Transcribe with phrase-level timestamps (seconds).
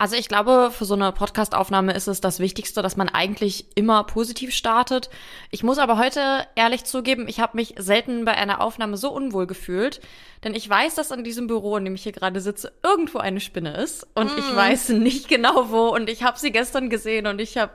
[0.00, 4.04] Also ich glaube, für so eine Podcast-Aufnahme ist es das Wichtigste, dass man eigentlich immer
[4.04, 5.10] positiv startet.
[5.50, 9.48] Ich muss aber heute ehrlich zugeben, ich habe mich selten bei einer Aufnahme so unwohl
[9.48, 10.00] gefühlt,
[10.44, 13.40] denn ich weiß, dass in diesem Büro, in dem ich hier gerade sitze, irgendwo eine
[13.40, 14.38] Spinne ist und mm.
[14.38, 17.72] ich weiß nicht genau wo und ich habe sie gestern gesehen und ich habe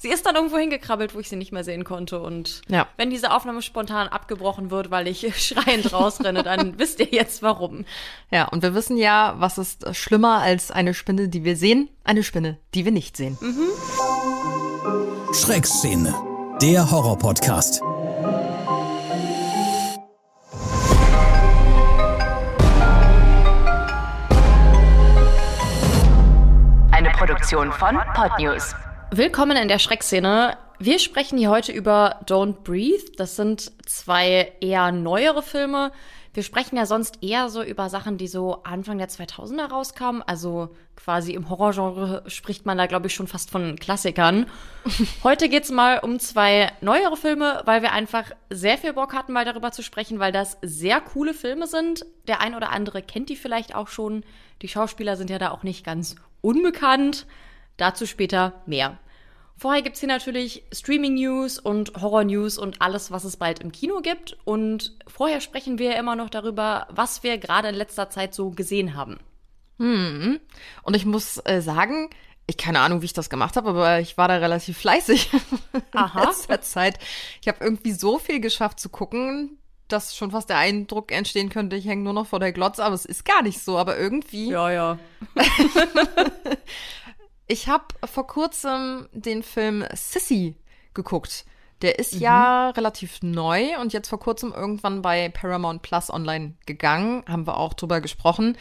[0.00, 2.20] sie ist dann irgendwo hingekrabbelt, wo ich sie nicht mehr sehen konnte.
[2.20, 2.88] Und ja.
[2.96, 7.84] wenn diese Aufnahme spontan abgebrochen wird, weil ich schreiend rausrenne, dann wisst ihr jetzt warum.
[8.30, 11.90] Ja, und wir wissen ja, was ist schlimmer als eine Spinne, die wir sehen?
[12.02, 13.38] Eine Spinne, die wir nicht sehen.
[13.40, 13.68] Mhm.
[15.34, 16.14] Schreckszene,
[16.60, 17.82] der Horror-Podcast.
[26.90, 28.74] Eine Produktion von Podnews.
[29.12, 30.56] Willkommen in der Schreckszene.
[30.78, 33.10] Wir sprechen hier heute über Don't Breathe.
[33.16, 35.90] Das sind zwei eher neuere Filme.
[36.32, 40.22] Wir sprechen ja sonst eher so über Sachen, die so Anfang der 2000er rauskamen.
[40.22, 44.46] Also quasi im Horrorgenre spricht man da, glaube ich, schon fast von Klassikern.
[45.24, 49.44] Heute geht's mal um zwei neuere Filme, weil wir einfach sehr viel Bock hatten, mal
[49.44, 52.06] darüber zu sprechen, weil das sehr coole Filme sind.
[52.28, 54.22] Der ein oder andere kennt die vielleicht auch schon.
[54.62, 57.26] Die Schauspieler sind ja da auch nicht ganz unbekannt.
[57.80, 58.98] Dazu später mehr.
[59.56, 64.00] Vorher gibt es hier natürlich Streaming-News und Horror-News und alles, was es bald im Kino
[64.00, 64.36] gibt.
[64.44, 68.96] Und vorher sprechen wir immer noch darüber, was wir gerade in letzter Zeit so gesehen
[68.96, 69.18] haben.
[69.78, 70.40] Hm.
[70.82, 72.10] Und ich muss äh, sagen,
[72.46, 75.30] ich keine Ahnung, wie ich das gemacht habe, aber ich war da relativ fleißig
[75.92, 76.20] Aha.
[76.20, 76.98] in letzter Zeit.
[77.40, 81.76] Ich habe irgendwie so viel geschafft zu gucken, dass schon fast der Eindruck entstehen könnte,
[81.76, 83.78] ich hänge nur noch vor der Glotze, aber es ist gar nicht so.
[83.78, 84.50] Aber irgendwie.
[84.50, 84.98] Ja, ja.
[87.50, 90.54] Ich habe vor kurzem den Film Sissy
[90.94, 91.44] geguckt.
[91.82, 92.20] Der ist mhm.
[92.20, 97.24] ja relativ neu und jetzt vor kurzem irgendwann bei Paramount Plus online gegangen.
[97.26, 98.56] Haben wir auch drüber gesprochen.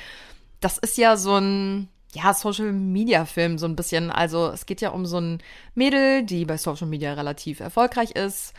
[0.60, 4.10] Das ist ja so ein, ja, Social Media Film, so ein bisschen.
[4.10, 5.44] Also es geht ja um so ein
[5.76, 8.56] Mädel, die bei Social Media relativ erfolgreich ist.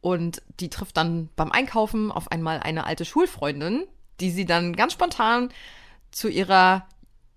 [0.00, 3.84] Und die trifft dann beim Einkaufen auf einmal eine alte Schulfreundin,
[4.20, 5.50] die sie dann ganz spontan
[6.10, 6.86] zu ihrer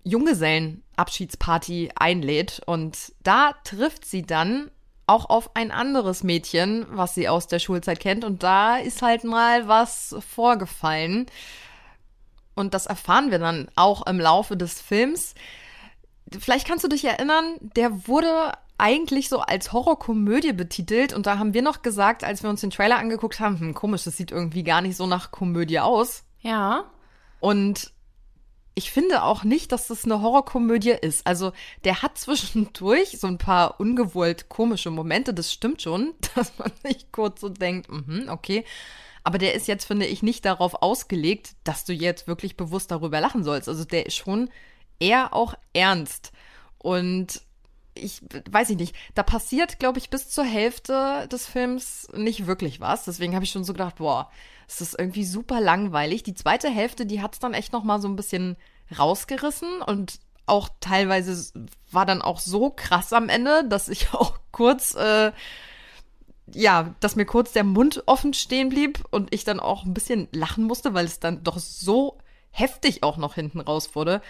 [0.04, 2.60] Junggesellenabschiedsparty einlädt.
[2.66, 4.70] Und da trifft sie dann
[5.06, 8.24] auch auf ein anderes Mädchen, was sie aus der Schulzeit kennt.
[8.24, 11.26] Und da ist halt mal was vorgefallen.
[12.54, 15.34] Und das erfahren wir dann auch im Laufe des Films.
[16.38, 21.12] Vielleicht kannst du dich erinnern, der wurde eigentlich so als Horrorkomödie betitelt.
[21.12, 24.04] Und da haben wir noch gesagt, als wir uns den Trailer angeguckt haben, hm, komisch,
[24.04, 26.24] das sieht irgendwie gar nicht so nach Komödie aus.
[26.40, 26.84] Ja.
[27.40, 27.92] Und
[28.78, 31.26] ich finde auch nicht, dass das eine Horrorkomödie ist.
[31.26, 31.52] Also
[31.82, 37.10] der hat zwischendurch so ein paar ungewollt komische Momente, das stimmt schon, dass man sich
[37.10, 38.64] kurz so denkt, mm okay.
[39.24, 43.20] Aber der ist jetzt, finde ich, nicht darauf ausgelegt, dass du jetzt wirklich bewusst darüber
[43.20, 43.68] lachen sollst.
[43.68, 44.48] Also der ist schon
[45.00, 46.30] eher auch ernst.
[46.78, 47.42] Und
[47.94, 52.78] ich weiß ich nicht, da passiert, glaube ich, bis zur Hälfte des Films nicht wirklich
[52.78, 53.06] was.
[53.06, 54.30] Deswegen habe ich schon so gedacht, boah,
[54.68, 56.22] es ist irgendwie super langweilig.
[56.22, 58.56] Die zweite Hälfte, die hat es dann echt noch mal so ein bisschen
[58.96, 61.52] rausgerissen und auch teilweise
[61.90, 65.32] war dann auch so krass am Ende, dass ich auch kurz, äh,
[66.52, 70.28] ja, dass mir kurz der Mund offen stehen blieb und ich dann auch ein bisschen
[70.32, 72.18] lachen musste, weil es dann doch so
[72.50, 74.20] heftig auch noch hinten raus wurde.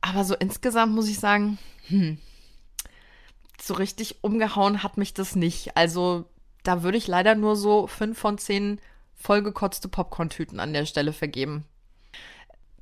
[0.00, 2.18] Aber so insgesamt muss ich sagen, hm,
[3.60, 5.76] so richtig umgehauen hat mich das nicht.
[5.76, 6.24] Also
[6.62, 8.80] da würde ich leider nur so fünf von zehn
[9.18, 11.64] vollgekotzte Popcorn-Tüten an der Stelle vergeben.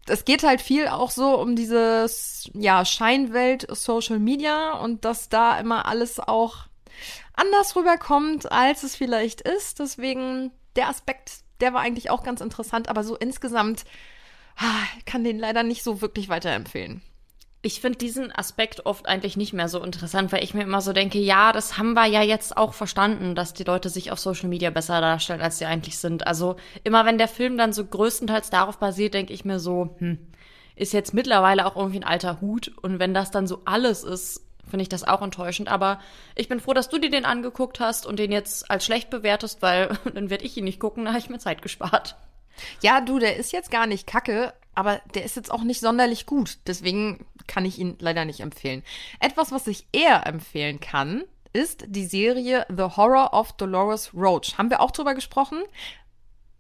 [0.07, 5.59] Es geht halt viel auch so um dieses, ja, Scheinwelt Social Media und dass da
[5.59, 6.67] immer alles auch
[7.35, 9.81] anders rüberkommt, als es vielleicht ist.
[9.81, 13.85] Deswegen der Aspekt, der war eigentlich auch ganz interessant, aber so insgesamt
[14.57, 17.03] ah, kann den leider nicht so wirklich weiterempfehlen.
[17.67, 20.93] Ich finde diesen Aspekt oft eigentlich nicht mehr so interessant, weil ich mir immer so
[20.93, 24.49] denke, ja, das haben wir ja jetzt auch verstanden, dass die Leute sich auf Social
[24.49, 26.29] Media besser darstellen, als sie eigentlich sind.
[26.29, 26.55] Also
[26.85, 30.17] immer wenn der Film dann so größtenteils darauf basiert, denke ich mir so, hm,
[30.77, 32.71] ist jetzt mittlerweile auch irgendwie ein alter Hut.
[32.83, 35.69] Und wenn das dann so alles ist, finde ich das auch enttäuschend.
[35.69, 35.99] Aber
[36.37, 39.61] ich bin froh, dass du dir den angeguckt hast und den jetzt als schlecht bewertest,
[39.61, 42.15] weil dann werde ich ihn nicht gucken, da habe ich mir Zeit gespart.
[42.81, 46.27] Ja, du, der ist jetzt gar nicht kacke, aber der ist jetzt auch nicht sonderlich
[46.27, 46.59] gut.
[46.69, 48.83] Deswegen kann ich ihn leider nicht empfehlen.
[49.21, 54.59] Etwas, was ich eher empfehlen kann, ist die Serie The Horror of Dolores Roach.
[54.59, 55.63] Haben wir auch drüber gesprochen?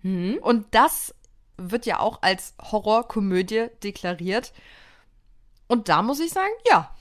[0.02, 0.38] Mhm.
[0.40, 1.14] Und das
[1.58, 4.52] wird ja auch als Horrorkomödie deklariert.
[5.68, 6.94] Und da muss ich sagen, ja,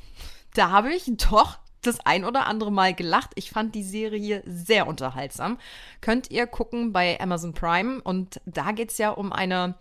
[0.54, 3.32] da habe ich doch das ein oder andere Mal gelacht.
[3.36, 5.60] Ich fand die Serie sehr unterhaltsam.
[6.02, 8.02] Könnt ihr gucken bei Amazon Prime.
[8.02, 9.76] Und da geht es ja um eine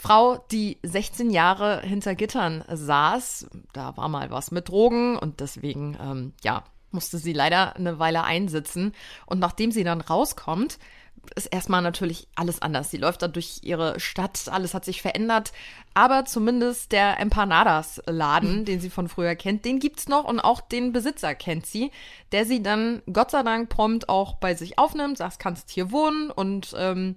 [0.00, 3.48] Frau, die 16 Jahre hinter Gittern saß.
[3.72, 6.62] Da war mal was mit Drogen und deswegen, ähm, ja,
[6.92, 8.94] musste sie leider eine Weile einsitzen.
[9.26, 10.78] Und nachdem sie dann rauskommt,
[11.34, 12.92] ist erstmal natürlich alles anders.
[12.92, 15.50] Sie läuft da durch ihre Stadt, alles hat sich verändert.
[15.94, 20.92] Aber zumindest der Empanadas-Laden, den sie von früher kennt, den gibt's noch und auch den
[20.92, 21.90] Besitzer kennt sie,
[22.30, 26.30] der sie dann Gott sei Dank prompt auch bei sich aufnimmt, sagt, kannst hier wohnen
[26.30, 27.16] und ähm,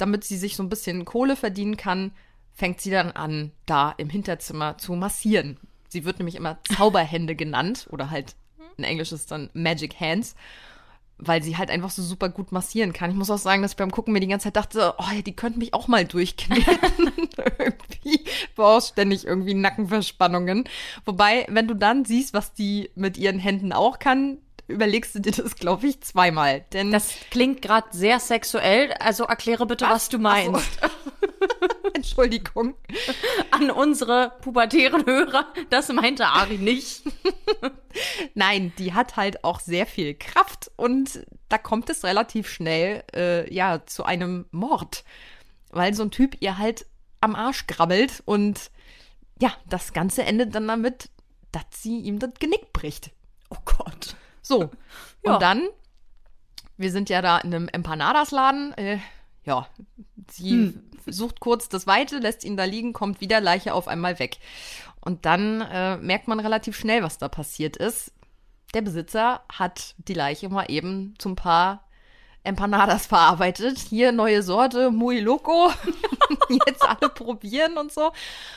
[0.00, 2.12] damit sie sich so ein bisschen Kohle verdienen kann,
[2.52, 5.58] fängt sie dann an, da im Hinterzimmer zu massieren.
[5.88, 8.36] Sie wird nämlich immer Zauberhände genannt oder halt
[8.76, 10.34] in Englisch ist dann Magic Hands
[11.22, 13.10] weil sie halt einfach so super gut massieren kann.
[13.10, 15.36] Ich muss auch sagen, dass ich beim Gucken mir die ganze Zeit dachte, oh, die
[15.36, 17.12] könnten mich auch mal durchkneten.
[17.58, 18.24] irgendwie
[18.56, 20.64] war ständig irgendwie Nackenverspannungen.
[21.04, 24.38] Wobei, wenn du dann siehst, was die mit ihren Händen auch kann,
[24.70, 26.64] überlegst du dir das, glaube ich, zweimal.
[26.72, 30.78] Denn Das klingt gerade sehr sexuell, also erkläre bitte, was, du meinst.
[31.94, 32.74] Entschuldigung.
[33.50, 37.02] An unsere pubertären Hörer, das meinte Ari nicht.
[38.34, 43.52] Nein, die hat halt auch sehr viel Kraft und da kommt es relativ schnell äh,
[43.52, 45.04] ja zu einem Mord,
[45.70, 46.86] weil so ein Typ ihr halt
[47.20, 48.70] am Arsch grabbelt und
[49.40, 51.10] ja, das Ganze endet dann damit,
[51.52, 53.10] dass sie ihm das Genick bricht.
[53.50, 54.16] Oh Gott.
[54.50, 54.70] So,
[55.24, 55.34] Ja.
[55.34, 55.68] und dann,
[56.76, 58.98] wir sind ja da in einem Empanadas-Laden, äh,
[59.44, 59.66] ja,
[60.30, 60.74] sie
[61.06, 64.38] sucht kurz das Weite, lässt ihn da liegen, kommt wieder, Leiche auf einmal weg.
[65.00, 68.12] Und dann äh, merkt man relativ schnell, was da passiert ist.
[68.74, 71.88] Der Besitzer hat die Leiche mal eben zum paar
[72.44, 73.78] Empanadas verarbeitet.
[73.78, 75.70] Hier neue Sorte, muy loco.
[76.66, 78.12] Jetzt alle probieren und so.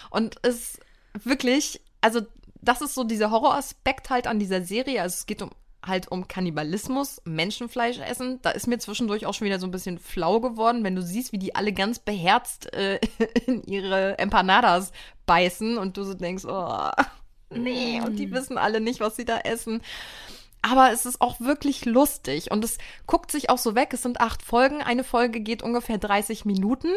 [0.10, 0.80] Und es
[1.24, 2.22] wirklich, also
[2.62, 5.02] das ist so dieser Horroraspekt halt an dieser Serie.
[5.02, 5.52] Also es geht um
[5.86, 8.40] halt um Kannibalismus, Menschenfleisch essen.
[8.42, 11.32] Da ist mir zwischendurch auch schon wieder so ein bisschen flau geworden, wenn du siehst,
[11.32, 13.00] wie die alle ganz beherzt äh,
[13.46, 14.92] in ihre Empanadas
[15.26, 16.90] beißen und du so denkst, oh,
[17.50, 19.82] nee, und die wissen alle nicht, was sie da essen.
[20.62, 23.90] Aber es ist auch wirklich lustig und es guckt sich auch so weg.
[23.94, 24.82] Es sind acht Folgen.
[24.82, 26.88] Eine Folge geht ungefähr 30 Minuten.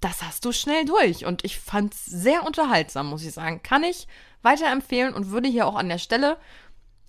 [0.00, 3.62] Das hast du schnell durch und ich fand's sehr unterhaltsam, muss ich sagen.
[3.62, 4.08] Kann ich
[4.40, 6.38] weiterempfehlen und würde hier auch an der Stelle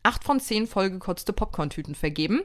[0.03, 2.41] acht von zehn vollgekotzte Popcorn-Tüten vergeben.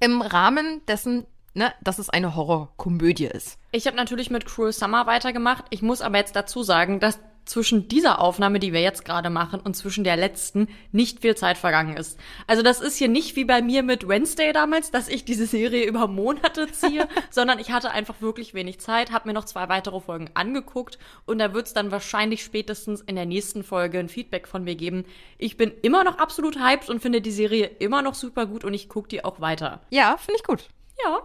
[0.00, 3.58] Im Rahmen dessen, ne, dass es eine Horrorkomödie ist.
[3.72, 5.64] Ich habe natürlich mit Cruel Summer weitergemacht.
[5.70, 9.60] Ich muss aber jetzt dazu sagen, dass zwischen dieser Aufnahme, die wir jetzt gerade machen,
[9.60, 12.18] und zwischen der letzten nicht viel Zeit vergangen ist.
[12.46, 15.84] Also das ist hier nicht wie bei mir mit Wednesday damals, dass ich diese Serie
[15.88, 20.00] über Monate ziehe, sondern ich hatte einfach wirklich wenig Zeit, habe mir noch zwei weitere
[20.00, 24.48] Folgen angeguckt und da wird es dann wahrscheinlich spätestens in der nächsten Folge ein Feedback
[24.48, 25.04] von mir geben.
[25.38, 28.74] Ich bin immer noch absolut hyped und finde die Serie immer noch super gut und
[28.74, 29.80] ich gucke die auch weiter.
[29.90, 30.68] Ja, finde ich gut.
[31.02, 31.22] Ja,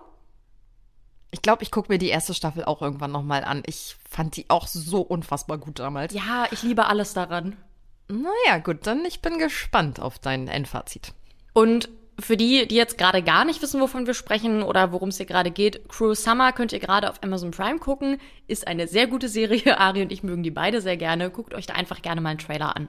[1.31, 3.63] Ich glaube, ich gucke mir die erste Staffel auch irgendwann nochmal an.
[3.65, 6.13] Ich fand die auch so unfassbar gut damals.
[6.13, 7.55] ja, ich liebe alles daran.
[8.07, 11.13] Naja, gut, dann ich bin gespannt auf dein Endfazit.
[11.53, 11.89] Und
[12.19, 15.25] für die, die jetzt gerade gar nicht wissen, wovon wir sprechen oder worum es hier
[15.25, 18.19] gerade geht, Cruel Summer könnt ihr gerade auf Amazon Prime gucken.
[18.47, 19.77] Ist eine sehr gute Serie.
[19.79, 21.29] Ari und ich mögen die beide sehr gerne.
[21.29, 22.87] Guckt euch da einfach gerne mal einen Trailer an.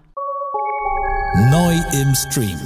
[1.51, 2.59] Neu im Stream.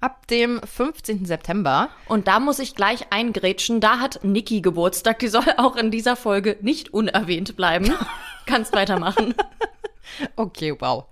[0.00, 1.24] Ab dem 15.
[1.24, 1.88] September.
[2.06, 3.80] Und da muss ich gleich eingrätschen.
[3.80, 5.18] Da hat Niki Geburtstag.
[5.18, 7.92] Die soll auch in dieser Folge nicht unerwähnt bleiben.
[8.46, 9.34] Kannst weitermachen.
[10.36, 11.06] Okay, wow.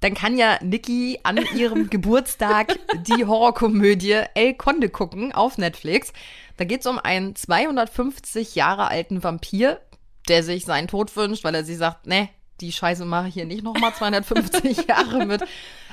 [0.00, 6.12] Dann kann ja Nikki an ihrem Geburtstag die Horrorkomödie El Conde gucken auf Netflix.
[6.56, 9.80] Da geht es um einen 250 Jahre alten Vampir,
[10.28, 12.28] der sich seinen Tod wünscht, weil er sich sagt, ne,
[12.60, 15.42] die Scheiße mache ich hier nicht nochmal 250 Jahre mit.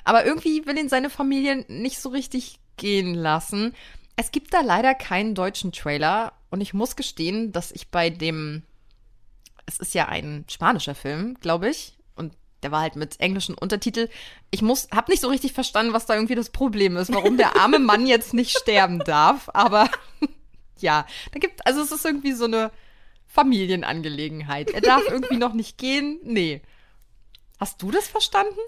[0.03, 3.73] Aber irgendwie will ihn seine Familie nicht so richtig gehen lassen.
[4.15, 8.63] Es gibt da leider keinen deutschen Trailer und ich muss gestehen, dass ich bei dem
[9.65, 11.97] es ist ja ein spanischer Film, glaube ich.
[12.15, 14.09] Und der war halt mit englischen Untertitel.
[14.51, 17.57] Ich muss, hab nicht so richtig verstanden, was da irgendwie das Problem ist, warum der
[17.57, 19.49] arme Mann jetzt nicht sterben darf.
[19.53, 19.89] Aber
[20.79, 22.71] ja, da gibt, also es ist irgendwie so eine
[23.27, 24.71] Familienangelegenheit.
[24.71, 26.19] Er darf irgendwie noch nicht gehen.
[26.23, 26.61] Nee.
[27.59, 28.59] Hast du das verstanden?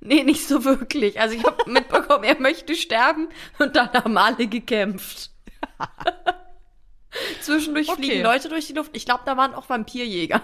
[0.00, 1.18] Nee, nicht so wirklich.
[1.20, 3.28] Also ich habe mitbekommen, er möchte sterben
[3.58, 5.30] und dann haben alle gekämpft.
[7.40, 8.02] Zwischendurch Okay.
[8.02, 8.90] fliegen Leute durch die Luft.
[8.96, 10.42] Ich glaube, da waren auch Vampirjäger.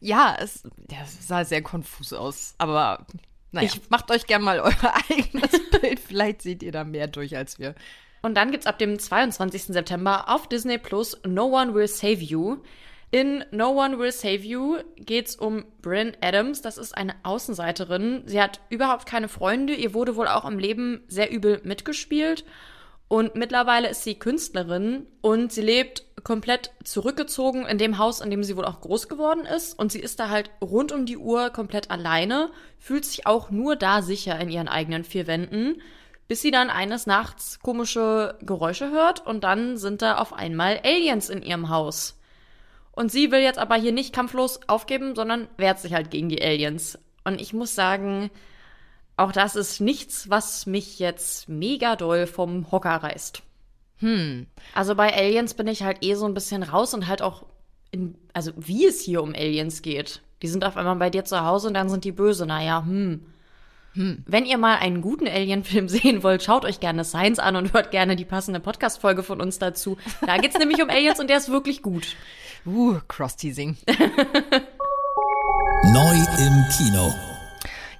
[0.00, 2.54] Ja, es, ja, es sah sehr konfus aus.
[2.58, 3.06] Aber
[3.52, 6.00] naja, Ich- macht euch gern mal euer eigenes Bild.
[6.00, 7.74] Vielleicht seht ihr da mehr durch als wir.
[8.20, 9.64] Und dann gibt's ab dem 22.
[9.64, 12.58] September auf Disney Plus No One Will Save You.
[13.10, 16.60] In No One Will Save You geht's um Bryn Adams.
[16.60, 18.22] Das ist eine Außenseiterin.
[18.26, 19.74] Sie hat überhaupt keine Freunde.
[19.74, 22.44] Ihr wurde wohl auch im Leben sehr übel mitgespielt.
[23.08, 28.44] Und mittlerweile ist sie Künstlerin und sie lebt komplett zurückgezogen in dem Haus, in dem
[28.44, 29.78] sie wohl auch groß geworden ist.
[29.78, 33.76] Und sie ist da halt rund um die Uhr komplett alleine, fühlt sich auch nur
[33.76, 35.80] da sicher in ihren eigenen vier Wänden,
[36.28, 41.30] bis sie dann eines Nachts komische Geräusche hört und dann sind da auf einmal Aliens
[41.30, 42.17] in ihrem Haus.
[42.98, 46.42] Und sie will jetzt aber hier nicht kampflos aufgeben, sondern wehrt sich halt gegen die
[46.42, 46.98] Aliens.
[47.22, 48.28] Und ich muss sagen,
[49.16, 53.44] auch das ist nichts, was mich jetzt mega doll vom Hocker reißt.
[53.98, 54.48] Hm.
[54.74, 57.46] Also bei Aliens bin ich halt eh so ein bisschen raus und halt auch
[57.92, 60.20] in, also wie es hier um Aliens geht.
[60.42, 62.46] Die sind auf einmal bei dir zu Hause und dann sind die böse.
[62.46, 63.24] Naja, hm.
[63.92, 64.24] Hm.
[64.26, 67.92] Wenn ihr mal einen guten Alien-Film sehen wollt, schaut euch gerne Science an und hört
[67.92, 69.98] gerne die passende Podcast-Folge von uns dazu.
[70.26, 72.16] Da geht's nämlich um Aliens und der ist wirklich gut.
[72.68, 73.78] Uh, Cross-Teasing.
[75.86, 77.14] Neu im Kino.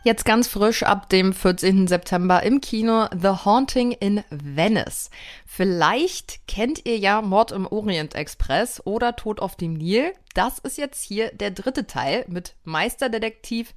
[0.04, 1.86] Jetzt ganz frisch ab dem 14.
[1.86, 5.08] September im Kino The Haunting in Venice.
[5.46, 10.12] Vielleicht kennt ihr ja Mord im Orient Express oder Tod auf dem Nil.
[10.34, 13.72] Das ist jetzt hier der dritte Teil mit Meisterdetektiv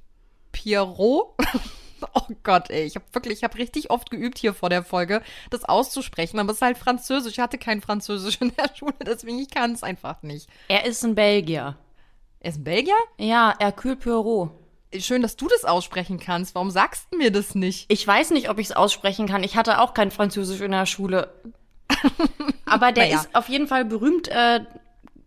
[0.52, 1.36] Pierrot.
[2.14, 5.22] Oh Gott, ey, ich habe wirklich, ich habe richtig oft geübt hier vor der Folge,
[5.50, 7.32] das auszusprechen, aber es ist halt Französisch.
[7.34, 10.48] Ich hatte kein Französisch in der Schule, deswegen ich kann es einfach nicht.
[10.68, 11.76] Er ist ein Belgier.
[12.40, 12.94] Er ist ein Belgier?
[13.18, 14.50] Ja, Hercule Poirot.
[14.98, 16.54] Schön, dass du das aussprechen kannst.
[16.54, 17.90] Warum sagst du mir das nicht?
[17.90, 19.42] Ich weiß nicht, ob ich es aussprechen kann.
[19.42, 21.32] Ich hatte auch kein Französisch in der Schule.
[22.66, 23.16] Aber der Naja.
[23.20, 24.28] ist auf jeden Fall berühmt.
[24.28, 24.60] Äh,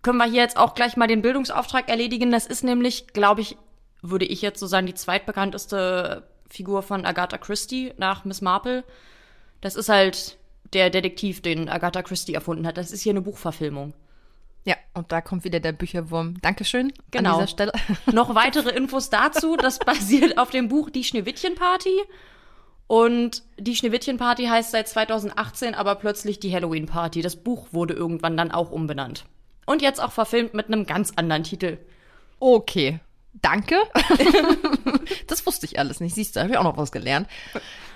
[0.03, 2.31] können wir hier jetzt auch gleich mal den Bildungsauftrag erledigen.
[2.31, 3.57] Das ist nämlich, glaube ich,
[4.03, 8.83] würde ich jetzt so sagen, die zweitbekannteste Figur von Agatha Christie nach Miss Marple.
[9.61, 10.37] Das ist halt
[10.73, 12.77] der Detektiv, den Agatha Christie erfunden hat.
[12.77, 13.93] Das ist hier eine Buchverfilmung.
[14.63, 16.41] Ja, und da kommt wieder der Bücherwurm.
[16.41, 17.33] Dankeschön Genau.
[17.33, 17.71] an dieser Stelle.
[18.11, 19.57] Noch weitere Infos dazu.
[19.57, 22.01] Das basiert auf dem Buch Die Schneewittchen-Party.
[22.87, 27.21] Und die Schneewittchen-Party heißt seit 2018 aber plötzlich die Halloween-Party.
[27.21, 29.25] Das Buch wurde irgendwann dann auch umbenannt.
[29.65, 31.77] Und jetzt auch verfilmt mit einem ganz anderen Titel.
[32.39, 32.99] Okay.
[33.41, 33.75] Danke.
[35.27, 36.15] das wusste ich alles nicht.
[36.15, 37.27] Siehst du, habe ich auch noch was gelernt.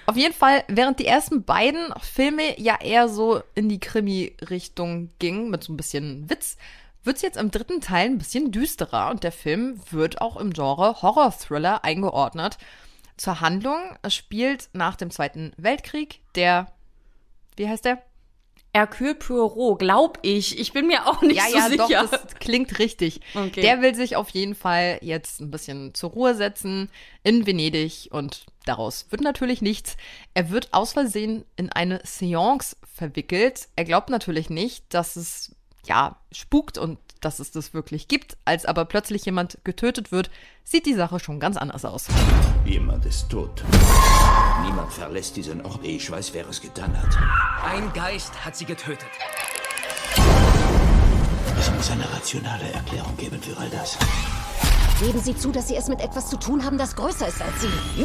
[0.05, 5.49] Auf jeden Fall, während die ersten beiden Filme ja eher so in die Krimi-Richtung gingen,
[5.49, 6.57] mit so ein bisschen Witz,
[7.03, 11.01] wird's jetzt im dritten Teil ein bisschen düsterer und der Film wird auch im Genre
[11.01, 12.57] Horror-Thriller eingeordnet.
[13.17, 16.71] Zur Handlung, es spielt nach dem Zweiten Weltkrieg der,
[17.55, 18.01] wie heißt der?
[18.73, 20.59] Hercule Poirot, glaub ich.
[20.59, 22.01] Ich bin mir auch nicht ja, so ja, sicher.
[22.03, 23.19] doch, das klingt richtig.
[23.33, 23.61] Okay.
[23.61, 26.89] Der will sich auf jeden Fall jetzt ein bisschen zur Ruhe setzen
[27.23, 29.97] in Venedig und daraus wird natürlich nichts.
[30.35, 33.69] Er wird aus Versehen in eine Seance verwickelt.
[33.75, 35.55] Er glaubt natürlich nicht, dass es
[35.87, 38.37] ja spukt und dass es das wirklich gibt.
[38.45, 40.29] Als aber plötzlich jemand getötet wird,
[40.63, 42.07] sieht die Sache schon ganz anders aus.
[42.65, 43.63] Jemand ist tot.
[44.63, 47.17] Niemand verlässt diesen Ort, ehe ich weiß, wer es getan hat.
[47.63, 49.09] Ein Geist hat sie getötet.
[51.57, 53.97] Es muss eine rationale Erklärung geben für all das.
[54.99, 57.61] Geben Sie zu, dass Sie es mit etwas zu tun haben, das größer ist als
[57.61, 58.03] Sie.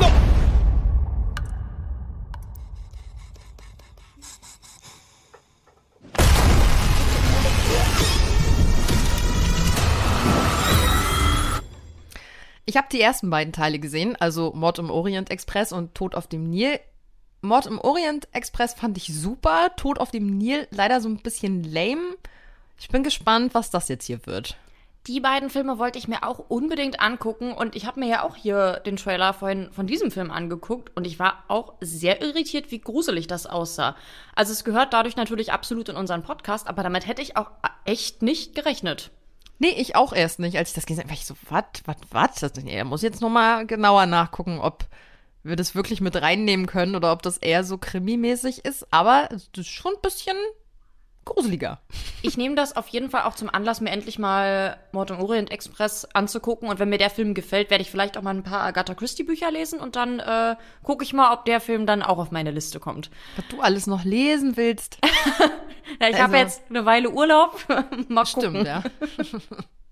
[12.66, 16.26] Ich habe die ersten beiden Teile gesehen, also Mord im Orient Express und Tod auf
[16.26, 16.80] dem Nil.
[17.42, 21.62] Mord im Orient Express fand ich super, Tod auf dem Nil leider so ein bisschen
[21.62, 22.16] lame.
[22.80, 24.56] Ich bin gespannt, was das jetzt hier wird.
[25.06, 28.36] Die beiden Filme wollte ich mir auch unbedingt angucken und ich habe mir ja auch
[28.36, 32.78] hier den Trailer vorhin von diesem Film angeguckt und ich war auch sehr irritiert, wie
[32.78, 33.96] gruselig das aussah.
[34.34, 37.50] Also es gehört dadurch natürlich absolut in unseren Podcast, aber damit hätte ich auch
[37.84, 39.10] echt nicht gerechnet.
[39.64, 40.58] Nee, ich auch erst nicht.
[40.58, 41.96] Als ich das gesehen habe, ich so, was, was,
[42.42, 42.54] was?
[42.66, 44.84] Er muss jetzt nochmal genauer nachgucken, ob
[45.42, 48.86] wir das wirklich mit reinnehmen können oder ob das eher so krimimäßig ist.
[48.92, 50.36] Aber es ist schon ein bisschen
[51.24, 51.80] gruseliger.
[52.22, 55.50] Ich nehme das auf jeden Fall auch zum Anlass, mir endlich mal Mord im Orient
[55.50, 56.68] Express anzugucken.
[56.68, 59.24] Und wenn mir der Film gefällt, werde ich vielleicht auch mal ein paar Agatha Christie
[59.24, 62.50] Bücher lesen und dann äh, gucke ich mal, ob der Film dann auch auf meine
[62.50, 63.10] Liste kommt.
[63.36, 64.98] Was du alles noch lesen willst.
[66.00, 67.58] Ja, ich habe Also- jetzt eine Weile Urlaub.
[68.08, 68.64] mal gucken.
[68.64, 68.82] Stimmt, ja.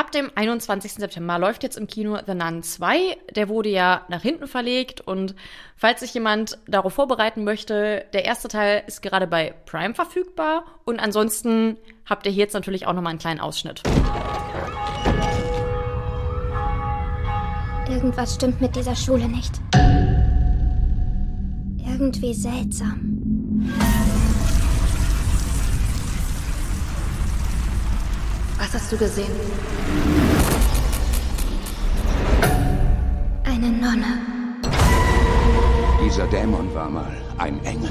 [0.00, 0.94] Ab dem 21.
[0.94, 3.18] September läuft jetzt im Kino The Nun 2.
[3.36, 5.34] Der wurde ja nach hinten verlegt und
[5.76, 11.00] falls sich jemand darauf vorbereiten möchte, der erste Teil ist gerade bei Prime verfügbar und
[11.00, 11.76] ansonsten
[12.06, 13.82] habt ihr hier jetzt natürlich auch nochmal einen kleinen Ausschnitt.
[17.90, 19.52] Irgendwas stimmt mit dieser Schule nicht.
[21.86, 23.68] Irgendwie seltsam.
[28.60, 29.32] Was hast du gesehen?
[33.42, 34.18] Eine Nonne.
[36.04, 37.90] Dieser Dämon war mal ein Engel.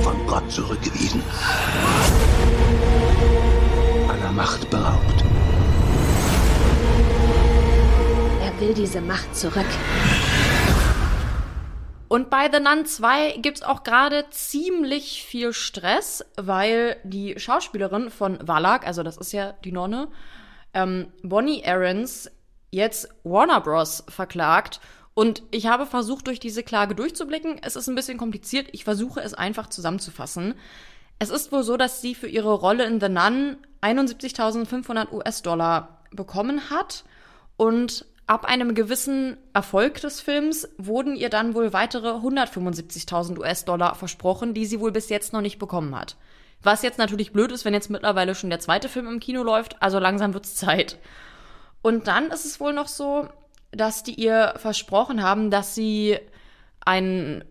[0.00, 1.22] Von Gott zurückgewiesen.
[4.08, 5.24] Aller Macht beraubt.
[8.42, 9.66] Er will diese Macht zurück.
[12.08, 18.38] Und bei The Nun 2 gibt's auch gerade ziemlich viel Stress, weil die Schauspielerin von
[18.46, 20.08] Valak, also das ist ja die Nonne,
[20.72, 22.30] ähm, Bonnie Aarons,
[22.70, 24.04] jetzt Warner Bros.
[24.08, 24.80] verklagt.
[25.14, 27.58] Und ich habe versucht, durch diese Klage durchzublicken.
[27.62, 28.68] Es ist ein bisschen kompliziert.
[28.72, 30.54] Ich versuche es einfach zusammenzufassen.
[31.18, 36.70] Es ist wohl so, dass sie für ihre Rolle in The Nun 71.500 US-Dollar bekommen
[36.70, 37.04] hat.
[37.56, 44.54] Und ab einem gewissen Erfolg des Films wurden ihr dann wohl weitere 175.000 US-Dollar versprochen,
[44.54, 46.16] die sie wohl bis jetzt noch nicht bekommen hat.
[46.62, 49.82] Was jetzt natürlich blöd ist, wenn jetzt mittlerweile schon der zweite Film im Kino läuft,
[49.82, 50.98] also langsam wird's Zeit.
[51.80, 53.28] Und dann ist es wohl noch so,
[53.70, 56.18] dass die ihr versprochen haben, dass sie
[56.84, 57.44] ein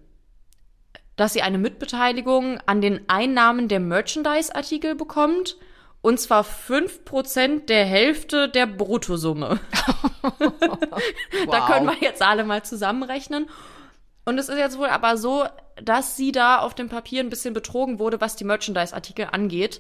[1.16, 5.58] dass sie eine Mitbeteiligung an den Einnahmen der Merchandise-Artikel bekommt.
[6.02, 9.60] Und zwar 5% der Hälfte der Bruttosumme.
[11.52, 13.50] Da können wir jetzt alle mal zusammenrechnen.
[14.26, 15.46] Und es ist jetzt wohl aber so,
[15.82, 19.80] dass sie da auf dem Papier ein bisschen betrogen wurde, was die Merchandise-Artikel angeht.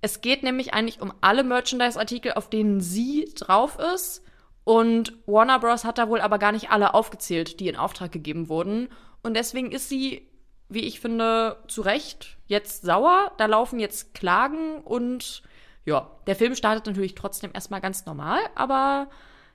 [0.00, 4.22] Es geht nämlich eigentlich um alle Merchandise-Artikel, auf denen sie drauf ist.
[4.64, 5.84] Und Warner Bros.
[5.84, 8.88] hat da wohl aber gar nicht alle aufgezählt, die in Auftrag gegeben wurden.
[9.22, 10.26] Und deswegen ist sie,
[10.68, 13.32] wie ich finde, zu Recht jetzt sauer.
[13.38, 15.42] Da laufen jetzt Klagen und
[15.84, 19.08] ja, der Film startet natürlich trotzdem erstmal ganz normal, aber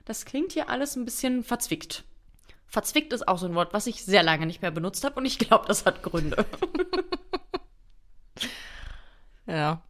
[0.04, 2.04] das klingt hier alles ein bisschen verzwickt.
[2.66, 5.26] Verzwickt ist auch so ein Wort, was ich sehr lange nicht mehr benutzt habe und
[5.26, 6.44] ich glaube, das hat Gründe.
[9.50, 9.82] Ja.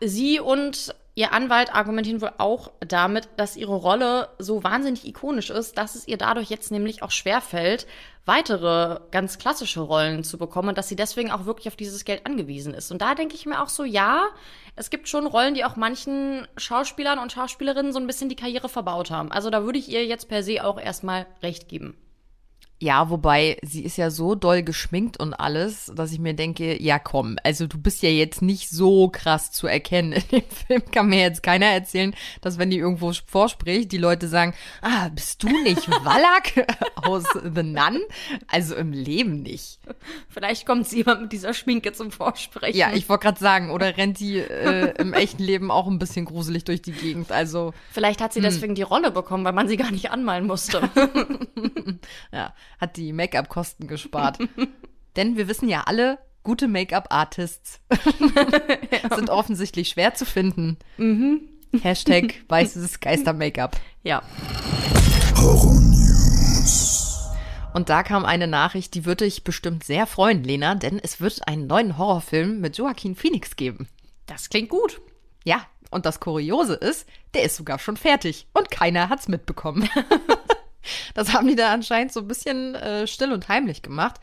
[0.00, 5.76] Sie und ihr Anwalt argumentieren wohl auch damit, dass ihre Rolle so wahnsinnig ikonisch ist,
[5.76, 7.86] dass es ihr dadurch jetzt nämlich auch schwerfällt,
[8.24, 12.24] weitere ganz klassische Rollen zu bekommen und dass sie deswegen auch wirklich auf dieses Geld
[12.24, 12.90] angewiesen ist.
[12.90, 14.28] Und da denke ich mir auch so, ja,
[14.74, 18.68] es gibt schon Rollen, die auch manchen Schauspielern und Schauspielerinnen so ein bisschen die Karriere
[18.68, 19.30] verbaut haben.
[19.32, 21.96] Also da würde ich ihr jetzt per se auch erstmal recht geben.
[22.82, 26.98] Ja, wobei sie ist ja so doll geschminkt und alles, dass ich mir denke, ja
[26.98, 30.14] komm, also du bist ja jetzt nicht so krass zu erkennen.
[30.32, 34.26] In dem Film kann mir jetzt keiner erzählen, dass wenn die irgendwo vorspricht, die Leute
[34.26, 37.22] sagen, ah, bist du nicht Wallach aus
[37.54, 38.00] The Nun?
[38.48, 39.78] Also im Leben nicht.
[40.28, 42.76] Vielleicht kommt jemand mit dieser Schminke zum Vorsprechen.
[42.76, 46.24] Ja, ich wollte gerade sagen, oder rennt die äh, im echten Leben auch ein bisschen
[46.24, 47.30] gruselig durch die Gegend?
[47.30, 50.90] Also Vielleicht hat sie deswegen die Rolle bekommen, weil man sie gar nicht anmalen musste.
[52.32, 54.38] ja, hat die Make-up-Kosten gespart.
[55.16, 57.80] Denn wir wissen ja alle, gute Make-up-Artists
[59.14, 60.78] sind offensichtlich schwer zu finden.
[61.82, 63.76] Hashtag weißes Geister-Make-up.
[64.02, 64.22] ja.
[67.74, 71.48] Und da kam eine Nachricht, die würde dich bestimmt sehr freuen, Lena, denn es wird
[71.48, 73.88] einen neuen Horrorfilm mit Joaquin Phoenix geben.
[74.26, 75.00] Das klingt gut.
[75.44, 79.88] Ja, und das Kuriose ist, der ist sogar schon fertig und keiner hat's mitbekommen.
[81.14, 84.20] Das haben die da anscheinend so ein bisschen äh, still und heimlich gemacht.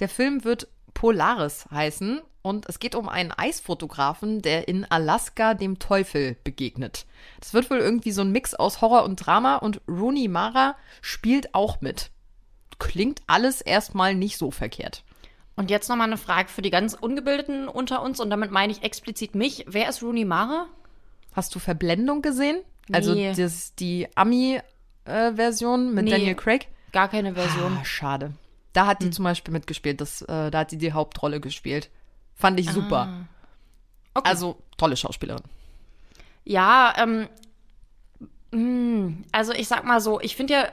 [0.00, 5.78] Der Film wird Polaris heißen und es geht um einen Eisfotografen, der in Alaska dem
[5.78, 7.06] Teufel begegnet.
[7.40, 11.54] Das wird wohl irgendwie so ein Mix aus Horror und Drama und Rooney Mara spielt
[11.54, 12.10] auch mit.
[12.78, 15.04] Klingt alles erstmal nicht so verkehrt.
[15.56, 18.82] Und jetzt nochmal eine Frage für die ganz Ungebildeten unter uns und damit meine ich
[18.82, 19.64] explizit mich.
[19.68, 20.66] Wer ist Rooney Mara?
[21.32, 22.58] Hast du Verblendung gesehen?
[22.92, 23.32] Also Nee.
[23.36, 24.08] das, die
[25.04, 26.10] Ami-Version mit Nee.
[26.10, 26.68] Daniel Craig?
[26.92, 27.78] Gar keine Version.
[27.80, 28.32] Ah, schade.
[28.72, 30.00] Da hat die zum Beispiel mitgespielt.
[30.00, 31.90] Das, äh, da hat sie die Hauptrolle gespielt.
[32.34, 33.26] Fand ich super.
[34.14, 34.28] Okay.
[34.28, 35.42] Also tolle Schauspielerin.
[36.44, 37.28] Ja, ähm,
[38.50, 40.68] mh, also ich sag mal so, ich finde ja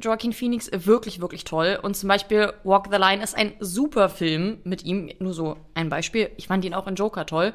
[0.00, 1.78] Joaquin Phoenix wirklich, wirklich toll.
[1.82, 5.10] Und zum Beispiel Walk the Line ist ein super Film mit ihm.
[5.18, 6.30] Nur so ein Beispiel.
[6.36, 7.54] Ich fand ihn auch in Joker toll.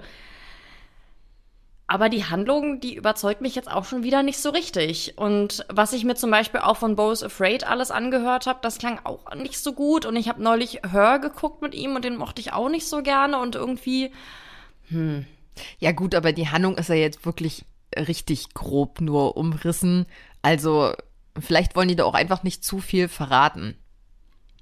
[1.86, 5.18] Aber die Handlung, die überzeugt mich jetzt auch schon wieder nicht so richtig.
[5.18, 8.78] Und was ich mir zum Beispiel auch von Bo is Afraid alles angehört habe, das
[8.78, 10.06] klang auch nicht so gut.
[10.06, 13.04] Und ich habe neulich Hör geguckt mit ihm und den mochte ich auch nicht so
[13.04, 13.38] gerne.
[13.40, 14.12] Und irgendwie,
[15.80, 17.66] Ja gut, aber die Handlung ist ja jetzt wirklich
[17.96, 20.06] richtig grob nur umrissen.
[20.42, 20.94] Also
[21.40, 23.78] vielleicht wollen die da auch einfach nicht zu viel verraten.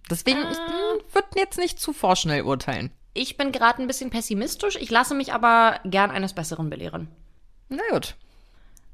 [0.09, 2.91] Deswegen, ich würde jetzt nicht zu vorschnell urteilen.
[3.13, 4.77] Ich bin gerade ein bisschen pessimistisch.
[4.77, 7.07] Ich lasse mich aber gern eines Besseren belehren.
[7.69, 8.15] Na gut.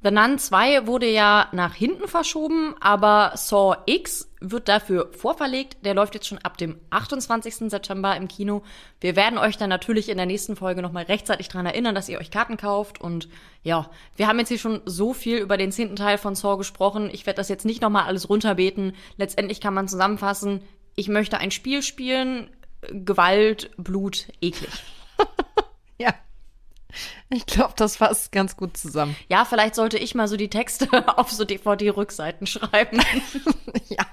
[0.04, 5.84] The Nun 2 wurde ja nach hinten verschoben, aber Saw X wird dafür vorverlegt.
[5.84, 7.72] Der läuft jetzt schon ab dem 28.
[7.72, 8.62] September im Kino.
[9.02, 12.20] Wir werden euch dann natürlich in der nächsten Folge nochmal rechtzeitig dran erinnern, dass ihr
[12.20, 13.02] euch Karten kauft.
[13.02, 13.28] Und
[13.64, 17.10] ja, wir haben jetzt hier schon so viel über den zehnten Teil von Saw gesprochen.
[17.12, 18.94] Ich werde das jetzt nicht nochmal alles runterbeten.
[19.18, 20.62] Letztendlich kann man zusammenfassen,
[20.96, 22.50] ich möchte ein Spiel spielen,
[22.82, 24.72] Gewalt, Blut, eklig.
[26.00, 26.14] Ja.
[27.30, 29.16] Ich glaube, das fasst ganz gut zusammen.
[29.30, 30.88] Ja, vielleicht sollte ich mal so die Texte
[31.18, 33.02] auf so DVD-Rückseiten schreiben.
[33.90, 34.06] ja.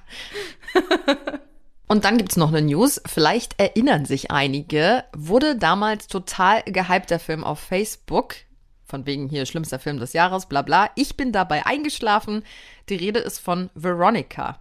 [1.86, 3.00] Und dann gibt's noch eine News.
[3.06, 5.04] Vielleicht erinnern sich einige.
[5.14, 8.34] Wurde damals total gehypter Film auf Facebook.
[8.84, 10.90] Von wegen hier schlimmster Film des Jahres, bla bla.
[10.94, 12.44] Ich bin dabei eingeschlafen.
[12.88, 14.60] Die Rede ist von Veronica.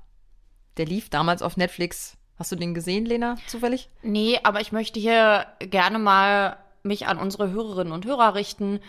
[0.78, 2.18] Der lief damals auf Netflix.
[2.44, 3.88] Hast du den gesehen, Lena, zufällig?
[4.02, 8.82] Nee, aber ich möchte hier gerne mal mich an unsere Hörerinnen und Hörer richten.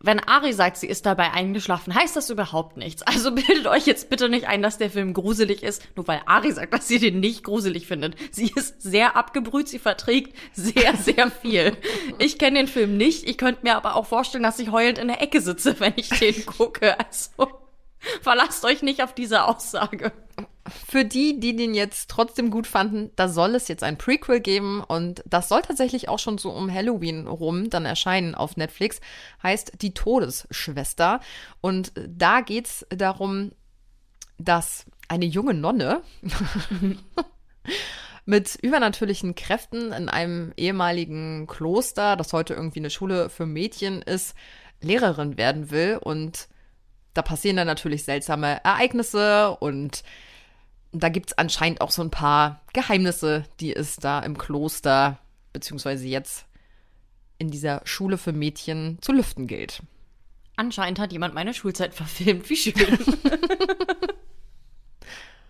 [0.00, 3.02] Wenn Ari sagt, sie ist dabei eingeschlafen, heißt das überhaupt nichts.
[3.02, 6.52] Also bildet euch jetzt bitte nicht ein, dass der Film gruselig ist, nur weil Ari
[6.52, 8.16] sagt, dass sie den nicht gruselig findet.
[8.30, 11.76] Sie ist sehr abgebrüht, sie verträgt sehr, sehr viel.
[12.18, 15.08] Ich kenne den Film nicht, ich könnte mir aber auch vorstellen, dass ich heulend in
[15.08, 16.96] der Ecke sitze, wenn ich den gucke.
[16.98, 17.61] Also
[18.22, 20.12] verlasst euch nicht auf diese Aussage.
[20.88, 24.82] Für die, die den jetzt trotzdem gut fanden, da soll es jetzt ein Prequel geben
[24.82, 29.00] und das soll tatsächlich auch schon so um Halloween rum dann erscheinen auf Netflix.
[29.42, 31.20] Heißt Die Todesschwester.
[31.60, 33.52] Und da geht's darum,
[34.38, 36.02] dass eine junge Nonne
[38.24, 44.34] mit übernatürlichen Kräften in einem ehemaligen Kloster, das heute irgendwie eine Schule für Mädchen ist,
[44.80, 46.48] Lehrerin werden will und
[47.14, 50.02] da passieren dann natürlich seltsame Ereignisse und
[50.92, 55.18] da gibt's anscheinend auch so ein paar Geheimnisse, die es da im Kloster,
[55.52, 56.46] beziehungsweise jetzt
[57.38, 59.82] in dieser Schule für Mädchen zu lüften gilt.
[60.56, 62.48] Anscheinend hat jemand meine Schulzeit verfilmt.
[62.50, 62.74] Wie schön.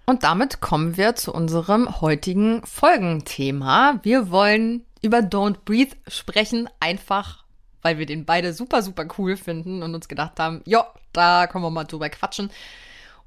[0.07, 4.01] Und damit kommen wir zu unserem heutigen Folgenthema.
[4.03, 7.42] Wir wollen über Don't Breathe sprechen, einfach
[7.83, 11.65] weil wir den beide super, super cool finden und uns gedacht haben, ja, da können
[11.65, 12.51] wir mal drüber quatschen.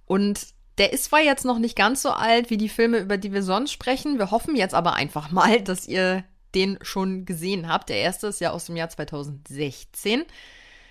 [0.06, 3.32] Und der ist zwar jetzt noch nicht ganz so alt wie die Filme, über die
[3.32, 4.18] wir sonst sprechen.
[4.18, 7.90] Wir hoffen jetzt aber einfach mal, dass ihr den schon gesehen habt.
[7.90, 10.24] Der erste ist ja aus dem Jahr 2016,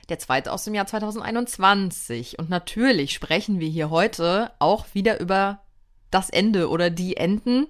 [0.08, 2.38] der zweite aus dem Jahr 2021.
[2.38, 5.60] Und natürlich sprechen wir hier heute auch wieder über
[6.10, 7.66] das Ende oder die Enden.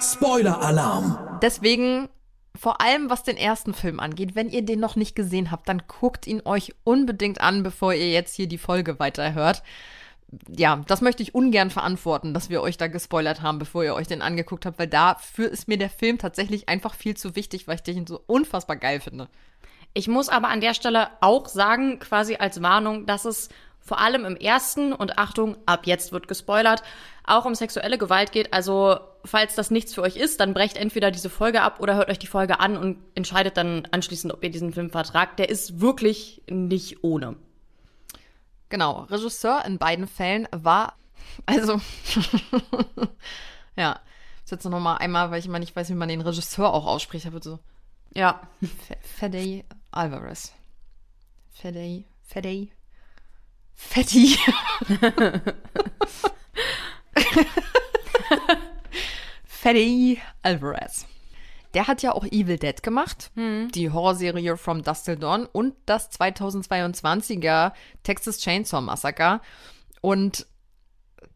[0.00, 1.38] Spoiler-Alarm!
[1.42, 2.08] Deswegen
[2.56, 5.82] vor allem was den ersten Film angeht, wenn ihr den noch nicht gesehen habt, dann
[5.88, 9.62] guckt ihn euch unbedingt an, bevor ihr jetzt hier die Folge weiterhört.
[10.48, 14.06] Ja, das möchte ich ungern verantworten, dass wir euch da gespoilert haben, bevor ihr euch
[14.06, 17.76] den angeguckt habt, weil dafür ist mir der Film tatsächlich einfach viel zu wichtig, weil
[17.76, 19.28] ich den so unfassbar geil finde.
[19.92, 24.24] Ich muss aber an der Stelle auch sagen, quasi als Warnung, dass es vor allem
[24.24, 26.82] im ersten und Achtung, ab jetzt wird gespoilert,
[27.24, 28.52] auch um sexuelle Gewalt geht.
[28.52, 32.10] Also, falls das nichts für euch ist, dann brecht entweder diese Folge ab oder hört
[32.10, 35.38] euch die Folge an und entscheidet dann anschließend, ob ihr diesen Film vertragt.
[35.38, 37.36] Der ist wirklich nicht ohne.
[38.68, 40.96] Genau, Regisseur in beiden Fällen war,
[41.46, 41.80] also,
[43.76, 44.00] ja,
[44.44, 46.86] ich jetzt noch mal einmal, weil ich immer nicht weiß, wie man den Regisseur auch
[46.86, 47.58] ausspricht, aber so,
[48.12, 48.46] Ja.
[49.00, 50.52] Fede Alvarez.
[51.50, 52.68] Fede, Fede,
[53.74, 54.36] Fetti.
[59.64, 61.06] Fede Alvarez.
[61.72, 66.10] Der hat ja auch Evil Dead gemacht, die Horrorserie From Dusk Till Dawn und das
[66.10, 67.72] 2022er
[68.02, 69.40] Texas Chainsaw Massacre.
[70.02, 70.46] Und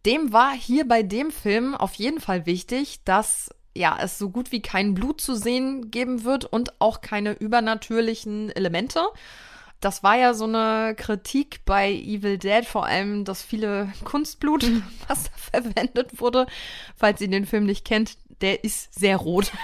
[0.05, 4.53] dem war hier bei dem Film auf jeden Fall wichtig, dass ja es so gut
[4.53, 9.01] wie kein Blut zu sehen geben wird und auch keine übernatürlichen Elemente.
[9.81, 14.65] Das war ja so eine Kritik bei Evil Dead, vor allem, dass viele Kunstblut,
[15.09, 16.47] was da verwendet wurde.
[16.97, 19.53] Falls ihr den Film nicht kennt, der ist sehr rot.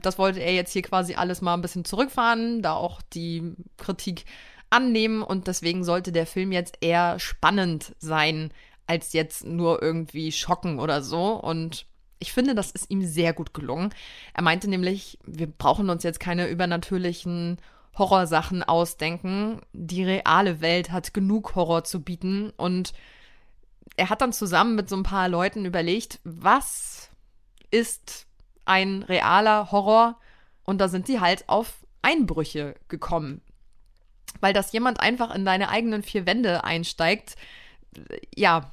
[0.00, 4.26] Das wollte er jetzt hier quasi alles mal ein bisschen zurückfahren, da auch die Kritik
[4.70, 8.52] annehmen und deswegen sollte der Film jetzt eher spannend sein,
[8.86, 11.32] als jetzt nur irgendwie schocken oder so.
[11.32, 11.86] Und
[12.20, 13.90] ich finde, das ist ihm sehr gut gelungen.
[14.34, 17.58] Er meinte nämlich, wir brauchen uns jetzt keine übernatürlichen
[17.98, 19.60] Horrorsachen ausdenken.
[19.72, 22.92] Die reale Welt hat genug Horror zu bieten und
[23.96, 27.10] er hat dann zusammen mit so ein paar Leuten überlegt, was
[27.70, 28.26] ist
[28.64, 30.18] ein realer Horror?
[30.64, 33.40] Und da sind die halt auf Einbrüche gekommen.
[34.40, 37.36] Weil das jemand einfach in deine eigenen vier Wände einsteigt,
[38.36, 38.70] ja,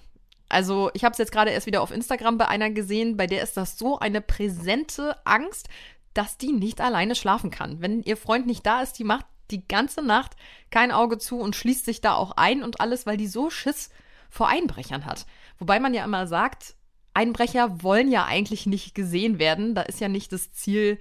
[0.49, 3.41] also ich habe es jetzt gerade erst wieder auf Instagram bei einer gesehen, bei der
[3.41, 5.69] ist das so eine präsente Angst,
[6.15, 7.81] dass die nicht alleine schlafen kann.
[7.81, 10.35] Wenn ihr Freund nicht da ist, die macht die ganze Nacht
[10.71, 13.91] kein Auge zu und schließt sich da auch ein und alles, weil die so Schiss
[14.29, 15.27] vor Einbrechern hat.
[15.59, 16.75] Wobei man ja immer sagt,
[17.13, 19.75] Einbrecher wollen ja eigentlich nicht gesehen werden.
[19.75, 20.99] Da ist ja nicht das Ziel,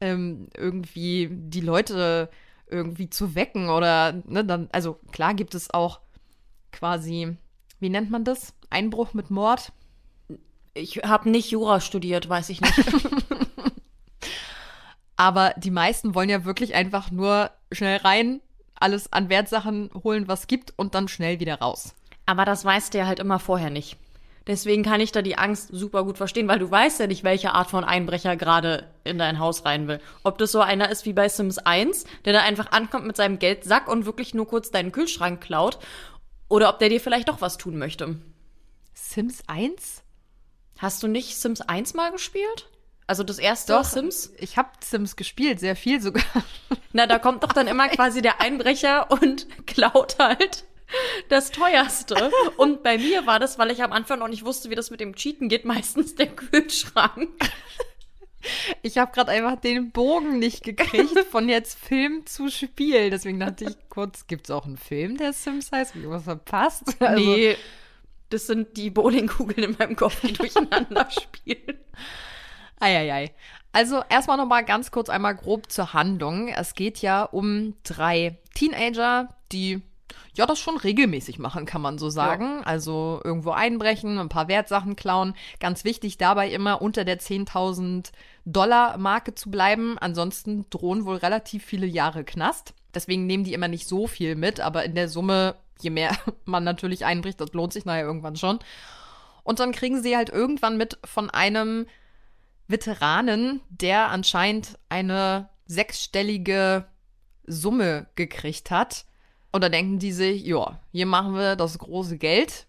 [0.00, 2.28] ähm, irgendwie die Leute
[2.68, 6.00] irgendwie zu wecken oder, ne, dann, also klar gibt es auch
[6.72, 7.36] quasi,
[7.78, 8.54] wie nennt man das?
[8.70, 9.72] Einbruch mit Mord?
[10.74, 12.74] Ich habe nicht Jura studiert, weiß ich nicht.
[15.16, 18.40] Aber die meisten wollen ja wirklich einfach nur schnell rein,
[18.74, 21.94] alles an Wertsachen holen, was gibt und dann schnell wieder raus.
[22.26, 23.96] Aber das weißt du ja halt immer vorher nicht.
[24.46, 27.52] Deswegen kann ich da die Angst super gut verstehen, weil du weißt ja nicht, welche
[27.52, 30.00] Art von Einbrecher gerade in dein Haus rein will.
[30.22, 33.40] Ob das so einer ist wie bei Sims 1, der da einfach ankommt mit seinem
[33.40, 35.78] Geldsack und wirklich nur kurz deinen Kühlschrank klaut,
[36.48, 38.20] oder ob der dir vielleicht doch was tun möchte.
[38.94, 40.04] Sims 1?
[40.78, 42.68] Hast du nicht Sims 1 mal gespielt?
[43.06, 44.32] Also das erste Doch, Sims?
[44.38, 46.24] Ich habe Sims gespielt, sehr viel sogar.
[46.92, 50.64] Na, da kommt doch dann immer quasi der Einbrecher und klaut halt
[51.28, 52.30] das teuerste.
[52.56, 55.00] Und bei mir war das, weil ich am Anfang noch nicht wusste, wie das mit
[55.00, 57.30] dem Cheaten geht, meistens der Kühlschrank.
[58.82, 63.10] Ich habe gerade einfach den Bogen nicht gekriegt von jetzt Film zu Spiel.
[63.10, 65.94] Deswegen dachte ich kurz, gibt es auch einen Film, der Sims heißt?
[65.94, 66.84] Hab ich was verpasst?
[67.00, 67.56] Also, Nee,
[68.30, 71.78] das sind die Bowlingkugeln in meinem Kopf, die durcheinander spielen.
[72.80, 73.32] Eieiei.
[73.72, 76.48] Also erstmal noch mal ganz kurz einmal grob zur Handlung.
[76.48, 79.82] Es geht ja um drei Teenager, die
[80.34, 82.62] ja das schon regelmäßig machen, kann man so sagen.
[82.64, 85.34] Also irgendwo einbrechen, ein paar Wertsachen klauen.
[85.60, 88.12] Ganz wichtig dabei immer unter der 10.000
[88.44, 89.98] Dollar Marke zu bleiben.
[89.98, 92.74] Ansonsten drohen wohl relativ viele Jahre Knast.
[92.94, 96.64] Deswegen nehmen die immer nicht so viel mit, aber in der Summe, je mehr man
[96.64, 98.58] natürlich einbricht, das lohnt sich nachher irgendwann schon.
[99.42, 101.86] Und dann kriegen sie halt irgendwann mit von einem
[102.68, 106.86] Veteranen, der anscheinend eine sechsstellige
[107.46, 109.06] Summe gekriegt hat.
[109.52, 112.66] Und da denken die sich, ja, hier machen wir das große Geld.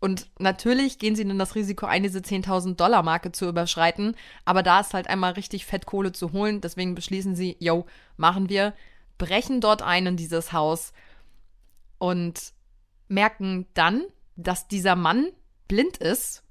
[0.00, 4.16] Und natürlich gehen sie dann das Risiko ein, diese 10.000 Dollar Marke zu überschreiten.
[4.44, 6.60] Aber da ist halt einmal richtig Fettkohle zu holen.
[6.60, 8.74] Deswegen beschließen sie, yo, machen wir,
[9.16, 10.92] brechen dort ein in dieses Haus
[11.98, 12.52] und
[13.08, 14.02] merken dann,
[14.36, 15.28] dass dieser Mann
[15.68, 16.43] blind ist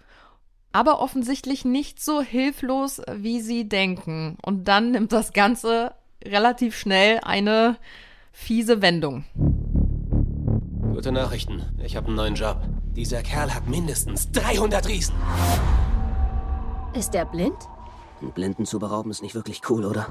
[0.73, 4.37] aber offensichtlich nicht so hilflos, wie sie denken.
[4.41, 5.93] Und dann nimmt das Ganze
[6.25, 7.77] relativ schnell eine
[8.31, 9.23] fiese Wendung.
[10.93, 11.61] Gute Nachrichten.
[11.83, 12.57] Ich habe einen neuen Job.
[12.95, 15.15] Dieser Kerl hat mindestens 300 Riesen.
[16.93, 17.57] Ist er blind?
[18.21, 20.07] Einen Blinden zu berauben ist nicht wirklich cool, oder?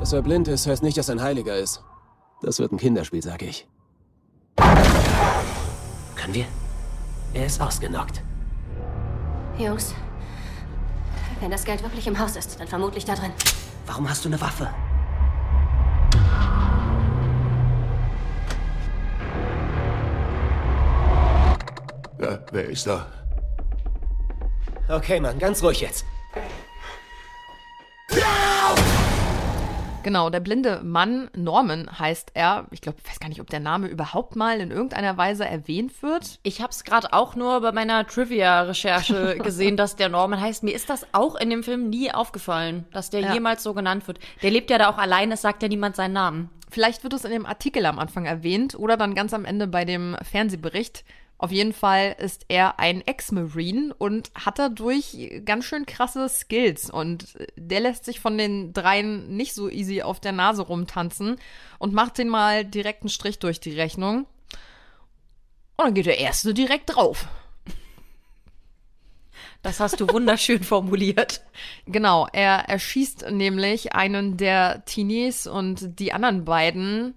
[0.00, 1.84] Dass er blind ist, heißt nicht, dass er ein Heiliger ist.
[2.42, 3.68] Das wird ein Kinderspiel, sag ich.
[4.56, 6.46] Können wir?
[7.32, 8.22] Er ist ausgenockt.
[9.58, 9.94] Jungs,
[11.40, 13.32] wenn das Geld wirklich im Haus ist, dann vermutlich da drin.
[13.86, 14.68] Warum hast du eine Waffe?
[22.20, 23.06] Ja, wer ist da?
[24.88, 26.04] Okay, Mann, ganz ruhig jetzt.
[30.04, 32.66] Genau, der blinde Mann, Norman heißt er.
[32.70, 36.02] Ich glaube, ich weiß gar nicht, ob der Name überhaupt mal in irgendeiner Weise erwähnt
[36.02, 36.38] wird.
[36.42, 40.62] Ich habe es gerade auch nur bei meiner Trivia-Recherche gesehen, dass der Norman heißt.
[40.62, 43.32] Mir ist das auch in dem Film nie aufgefallen, dass der Ja.
[43.32, 44.18] jemals so genannt wird.
[44.42, 46.50] Der lebt ja da auch allein, es sagt ja niemand seinen Namen.
[46.70, 49.84] Vielleicht wird es in dem Artikel am Anfang erwähnt oder dann ganz am Ende bei
[49.84, 51.04] dem Fernsehbericht.
[51.36, 56.90] Auf jeden Fall ist er ein Ex-Marine und hat dadurch ganz schön krasse Skills.
[56.90, 61.36] Und der lässt sich von den dreien nicht so easy auf der Nase rumtanzen
[61.78, 64.26] und macht den mal direkt einen Strich durch die Rechnung.
[65.76, 67.26] Und dann geht der Erste direkt drauf.
[69.64, 71.42] Das hast du wunderschön formuliert.
[71.86, 77.14] Genau, er erschießt nämlich einen der Teenies und die anderen beiden,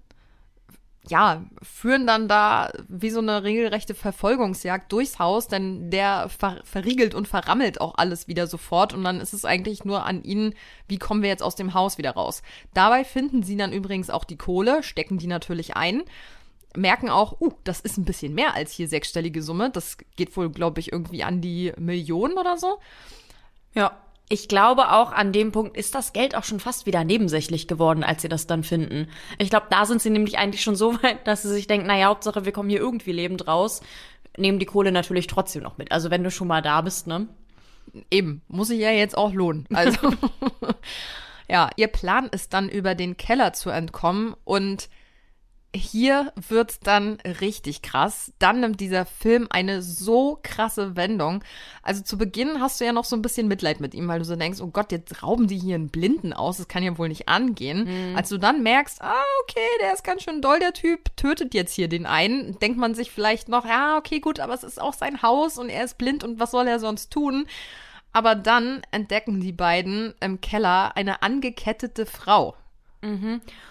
[1.08, 7.14] ja, führen dann da wie so eine regelrechte Verfolgungsjagd durchs Haus, denn der ver verriegelt
[7.14, 10.54] und verrammelt auch alles wieder sofort und dann ist es eigentlich nur an ihnen,
[10.86, 12.42] wie kommen wir jetzt aus dem Haus wieder raus.
[12.74, 16.02] Dabei finden sie dann übrigens auch die Kohle, stecken die natürlich ein,
[16.76, 20.50] merken auch, uh, das ist ein bisschen mehr als hier sechsstellige Summe, das geht wohl,
[20.50, 22.78] glaube ich, irgendwie an die Millionen oder so.
[23.74, 23.96] Ja.
[24.30, 28.04] Ich glaube auch an dem Punkt ist das Geld auch schon fast wieder nebensächlich geworden,
[28.04, 29.08] als sie das dann finden.
[29.38, 32.06] Ich glaube, da sind sie nämlich eigentlich schon so weit, dass sie sich denken, naja,
[32.06, 33.80] Hauptsache wir kommen hier irgendwie lebend raus,
[34.36, 35.92] nehmen die Kohle natürlich trotzdem noch mit.
[35.92, 37.28] Also wenn du schon mal da bist, ne?
[38.10, 39.66] Eben, muss sich ja jetzt auch lohnen.
[39.72, 39.98] Also,
[41.48, 44.90] ja, ihr Plan ist dann über den Keller zu entkommen und
[45.74, 48.32] hier wird's dann richtig krass.
[48.38, 51.44] Dann nimmt dieser Film eine so krasse Wendung.
[51.82, 54.24] Also zu Beginn hast du ja noch so ein bisschen Mitleid mit ihm, weil du
[54.24, 57.08] so denkst, oh Gott, jetzt rauben die hier einen Blinden aus, das kann ja wohl
[57.08, 58.16] nicht angehen.
[58.16, 61.74] Als du dann merkst, ah, okay, der ist ganz schön doll, der Typ, tötet jetzt
[61.74, 64.94] hier den einen, denkt man sich vielleicht noch, ja, okay, gut, aber es ist auch
[64.94, 67.46] sein Haus und er ist blind und was soll er sonst tun?
[68.12, 72.54] Aber dann entdecken die beiden im Keller eine angekettete Frau.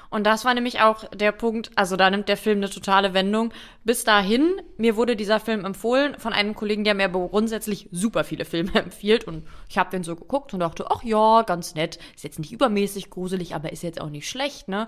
[0.10, 3.54] Und das war nämlich auch der Punkt, also da nimmt der Film eine totale Wendung.
[3.84, 8.46] Bis dahin, mir wurde dieser Film empfohlen von einem Kollegen, der mir grundsätzlich super viele
[8.46, 9.26] Filme empfiehlt.
[9.26, 12.00] Und ich habe den so geguckt und dachte, ach ja, ganz nett.
[12.16, 14.88] Ist jetzt nicht übermäßig gruselig, aber ist jetzt auch nicht schlecht, ne?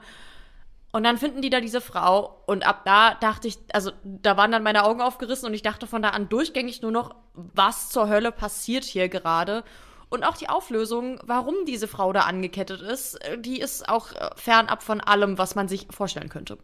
[0.91, 4.51] Und dann finden die da diese Frau und ab da dachte ich, also da waren
[4.51, 8.09] dann meine Augen aufgerissen und ich dachte von da an durchgängig nur noch, was zur
[8.09, 9.63] Hölle passiert hier gerade?
[10.09, 14.29] Und auch die Auflösung, warum diese Frau da angekettet ist, äh, die ist auch äh,
[14.35, 16.57] fernab von allem, was man sich vorstellen könnte.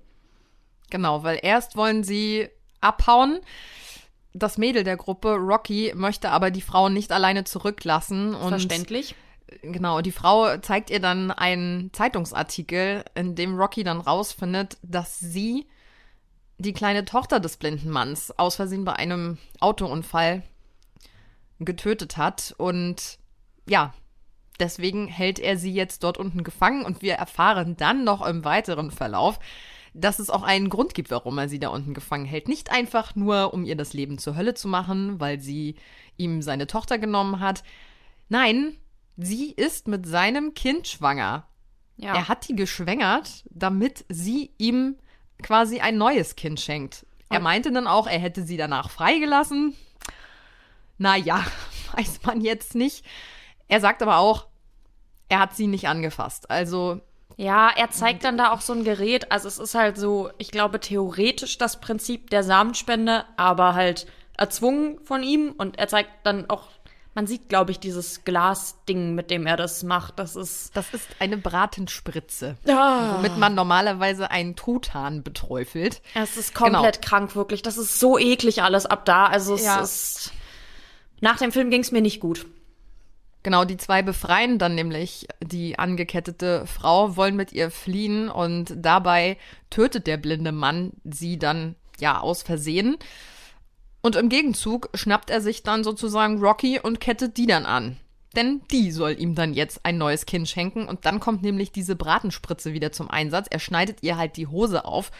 [0.90, 2.50] Genau, weil erst wollen sie
[2.82, 3.40] abhauen.
[4.34, 8.36] Das Mädel der Gruppe, Rocky, möchte aber die Frau nicht alleine zurücklassen.
[8.36, 9.16] Und Verständlich.
[9.62, 15.68] Genau, die Frau zeigt ihr dann einen Zeitungsartikel, in dem Rocky dann rausfindet, dass sie
[16.58, 20.44] die kleine Tochter des blinden Manns aus Versehen bei einem Autounfall
[21.60, 22.56] getötet hat.
[22.58, 23.20] Und
[23.68, 23.94] ja,
[24.60, 26.86] deswegen hält er sie jetzt dort unten gefangen.
[26.86, 29.40] Und wir erfahren dann noch im weiteren Verlauf,
[29.94, 32.48] dass es auch einen Grund gibt, warum er sie da unten gefangen hält.
[32.48, 35.76] Nicht einfach nur, um ihr das Leben zur Hölle zu machen, weil sie
[36.18, 37.64] ihm seine Tochter genommen hat.
[38.28, 38.78] Nein,
[39.18, 41.48] sie ist mit seinem Kind schwanger.
[41.98, 42.14] Ja.
[42.14, 44.98] Er hat die geschwängert, damit sie ihm
[45.42, 47.06] quasi ein neues Kind schenkt.
[47.30, 49.76] Er meinte dann auch, er hätte sie danach freigelassen.
[50.98, 51.44] Naja,
[51.96, 53.06] weiß man jetzt nicht.
[53.68, 54.48] Er sagt aber auch,
[55.30, 56.50] er hat sie nicht angefasst.
[56.52, 57.02] Also,
[57.38, 59.32] Ja, er zeigt dann da auch so ein Gerät.
[59.32, 64.06] Also es ist halt so, ich glaube, theoretisch das Prinzip der Samenspende, aber halt
[64.38, 65.54] erzwungen von ihm.
[65.58, 66.68] Und er zeigt dann auch,
[67.14, 70.20] man sieht, glaube ich, dieses Glasding, mit dem er das macht.
[70.20, 70.76] Das ist.
[70.76, 73.16] das ist eine Bratenspritze, Ah.
[73.16, 76.02] womit man normalerweise einen Truthahn beträufelt.
[76.14, 77.62] Es ist komplett krank, wirklich.
[77.62, 79.26] Das ist so eklig alles ab da.
[79.28, 79.80] Also es Ja.
[79.80, 80.32] ist.
[81.22, 82.46] Nach dem Film ging es mir nicht gut.
[83.46, 89.38] Genau, die zwei befreien dann nämlich die angekettete Frau, wollen mit ihr fliehen und dabei
[89.70, 92.98] tötet der blinde Mann sie dann ja aus Versehen.
[94.02, 97.98] Und im Gegenzug schnappt er sich dann sozusagen Rocky und kettet die dann an.
[98.36, 101.96] Denn die soll ihm dann jetzt ein neues Kind schenken und dann kommt nämlich diese
[101.96, 103.46] Bratenspritze wieder zum Einsatz.
[103.52, 105.12] Er schneidet ihr halt die Hose auf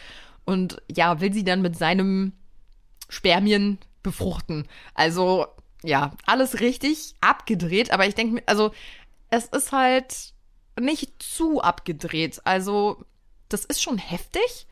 [0.44, 2.32] und ja, will sie dann mit seinem
[3.08, 4.66] Spermien befruchten.
[4.94, 5.46] Also,
[5.86, 8.72] ja, alles richtig abgedreht, aber ich denke mir, also,
[9.30, 10.32] es ist halt
[10.78, 12.40] nicht zu abgedreht.
[12.44, 13.04] Also,
[13.48, 14.66] das ist schon heftig,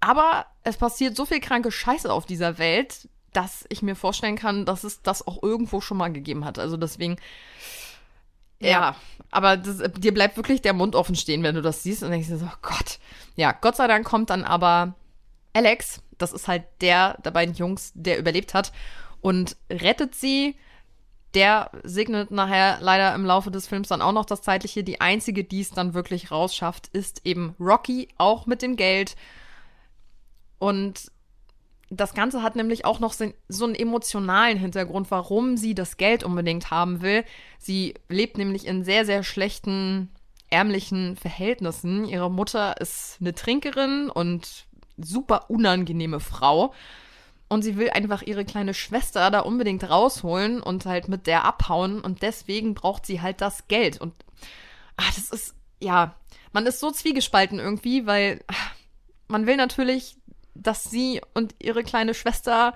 [0.00, 4.64] aber es passiert so viel kranke Scheiße auf dieser Welt, dass ich mir vorstellen kann,
[4.64, 6.58] dass es das auch irgendwo schon mal gegeben hat.
[6.58, 7.16] Also, deswegen.
[8.58, 8.96] Ja,
[9.30, 12.28] aber das, dir bleibt wirklich der Mund offen stehen, wenn du das siehst und denkst
[12.28, 12.98] dir so, oh Gott.
[13.36, 14.94] Ja, Gott sei Dank kommt dann aber
[15.52, 18.72] Alex, das ist halt der der beiden Jungs, der überlebt hat
[19.26, 20.54] und rettet sie.
[21.34, 24.84] Der segnet nachher leider im Laufe des Films dann auch noch das Zeitliche.
[24.84, 29.16] Die einzige, die es dann wirklich rausschafft, ist eben Rocky, auch mit dem Geld.
[30.60, 31.10] Und
[31.90, 36.70] das Ganze hat nämlich auch noch so einen emotionalen Hintergrund, warum sie das Geld unbedingt
[36.70, 37.24] haben will.
[37.58, 40.08] Sie lebt nämlich in sehr, sehr schlechten,
[40.50, 42.04] ärmlichen Verhältnissen.
[42.04, 46.72] Ihre Mutter ist eine Trinkerin und super unangenehme Frau.
[47.48, 52.00] Und sie will einfach ihre kleine Schwester da unbedingt rausholen und halt mit der abhauen.
[52.00, 54.00] Und deswegen braucht sie halt das Geld.
[54.00, 54.14] Und
[54.96, 56.16] ah, das ist, ja,
[56.52, 58.54] man ist so zwiegespalten irgendwie, weil ah,
[59.28, 60.16] man will natürlich,
[60.54, 62.74] dass sie und ihre kleine Schwester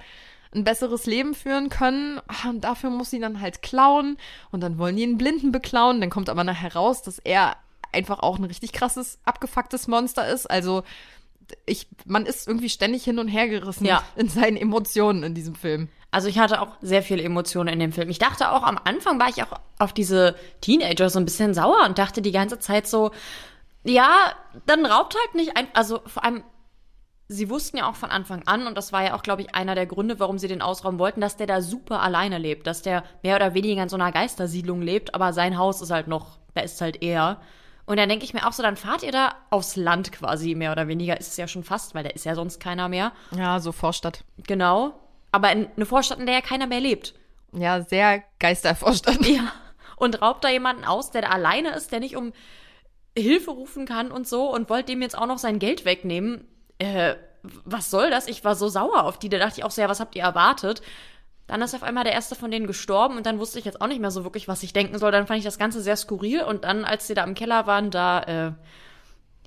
[0.54, 2.20] ein besseres Leben führen können.
[2.28, 4.18] Ah, Und dafür muss sie dann halt klauen.
[4.52, 6.00] Und dann wollen die einen Blinden beklauen.
[6.00, 7.56] Dann kommt aber nachher raus, dass er
[7.92, 10.48] einfach auch ein richtig krasses, abgefucktes Monster ist.
[10.48, 10.84] Also
[11.66, 14.02] ich, man ist irgendwie ständig hin und her gerissen Ja.
[14.16, 15.88] in seinen Emotionen in diesem Film.
[16.10, 18.08] Also ich hatte auch sehr viele Emotionen in dem Film.
[18.10, 21.84] Ich dachte auch, am Anfang war ich auch auf diese Teenager so ein bisschen sauer
[21.86, 23.12] und dachte die ganze Zeit so,
[23.84, 24.10] ja,
[24.66, 26.42] dann raubt halt nicht ein, also vor allem,
[27.28, 29.76] sie wussten ja auch von Anfang an, und das war ja auch, glaube ich, einer
[29.76, 33.04] der Gründe, warum sie den ausrauben wollten, dass der da super alleine lebt, dass der
[33.22, 36.62] mehr oder weniger in so einer Geistersiedlung lebt, aber sein Haus ist halt noch, da
[36.62, 37.40] ist halt er.
[37.90, 40.70] Und dann denke ich mir auch so, dann fahrt ihr da aufs Land quasi, mehr
[40.70, 43.10] oder weniger, ist es ja schon fast, weil da ist ja sonst keiner mehr.
[43.36, 44.22] Ja, so Vorstadt.
[44.46, 44.92] Genau.
[45.32, 47.14] Aber in eine Vorstadt, in der ja keiner mehr lebt.
[47.52, 49.26] Ja, sehr Geistervorstadt.
[49.26, 49.52] Ja.
[49.96, 52.32] Und raubt da jemanden aus, der da alleine ist, der nicht um
[53.18, 56.46] Hilfe rufen kann und so und wollt dem jetzt auch noch sein Geld wegnehmen.
[56.78, 58.28] Äh, was soll das?
[58.28, 59.30] Ich war so sauer auf die.
[59.30, 60.80] Da dachte ich auch so, ja, was habt ihr erwartet?
[61.50, 63.88] Dann ist auf einmal der erste von denen gestorben und dann wusste ich jetzt auch
[63.88, 65.10] nicht mehr so wirklich, was ich denken soll.
[65.10, 67.90] Dann fand ich das Ganze sehr skurril und dann, als sie da im Keller waren,
[67.90, 68.52] da, äh,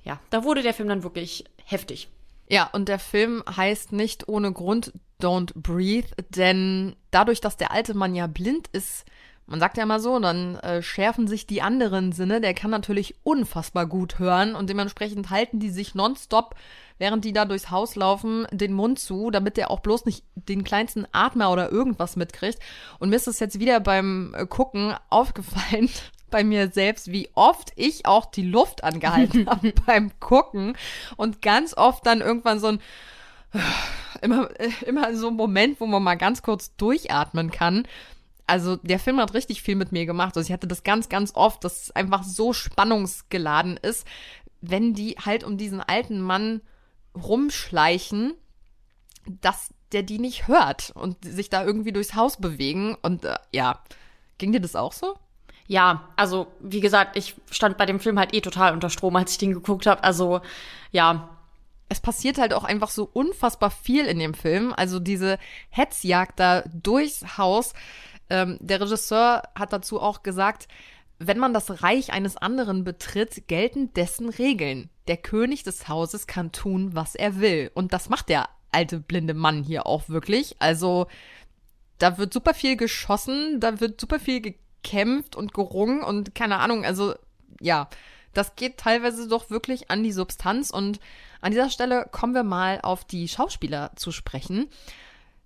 [0.04, 2.10] ja, da wurde der Film dann wirklich heftig.
[2.46, 7.94] Ja, und der Film heißt nicht ohne Grund Don't Breathe, denn dadurch, dass der alte
[7.94, 9.06] Mann ja blind ist,
[9.46, 12.40] man sagt ja immer so, dann äh, schärfen sich die anderen Sinne.
[12.40, 16.54] Der kann natürlich unfassbar gut hören und dementsprechend halten die sich nonstop,
[16.98, 20.64] während die da durchs Haus laufen, den Mund zu, damit der auch bloß nicht den
[20.64, 22.58] kleinsten Atmer oder irgendwas mitkriegt.
[22.98, 25.90] Und mir ist es jetzt wieder beim äh, Gucken aufgefallen,
[26.30, 30.76] bei mir selbst, wie oft ich auch die Luft angehalten habe beim Gucken
[31.16, 32.80] und ganz oft dann irgendwann so ein
[34.22, 37.86] immer, äh, immer so ein Moment, wo man mal ganz kurz durchatmen kann.
[38.46, 40.36] Also der Film hat richtig viel mit mir gemacht.
[40.36, 44.06] Also ich hatte das ganz, ganz oft, dass es einfach so spannungsgeladen ist,
[44.60, 46.60] wenn die halt um diesen alten Mann
[47.14, 48.34] rumschleichen,
[49.26, 52.96] dass der die nicht hört und sich da irgendwie durchs Haus bewegen.
[53.02, 53.80] Und äh, ja,
[54.38, 55.16] ging dir das auch so?
[55.66, 59.32] Ja, also wie gesagt, ich stand bei dem Film halt eh total unter Strom, als
[59.32, 60.04] ich den geguckt habe.
[60.04, 60.40] Also
[60.90, 61.30] ja.
[61.90, 64.72] Es passiert halt auch einfach so unfassbar viel in dem Film.
[64.74, 65.38] Also diese
[65.68, 67.74] Hetzjagd da durchs Haus.
[68.30, 70.68] Ähm, der Regisseur hat dazu auch gesagt,
[71.18, 74.90] wenn man das Reich eines anderen betritt, gelten dessen Regeln.
[75.06, 77.70] Der König des Hauses kann tun, was er will.
[77.74, 80.56] Und das macht der alte blinde Mann hier auch wirklich.
[80.58, 81.06] Also
[81.98, 86.84] da wird super viel geschossen, da wird super viel gekämpft und gerungen und keine Ahnung,
[86.84, 87.14] also
[87.60, 87.88] ja,
[88.32, 90.98] das geht teilweise doch wirklich an die Substanz und
[91.40, 94.68] an dieser Stelle kommen wir mal auf die Schauspieler zu sprechen.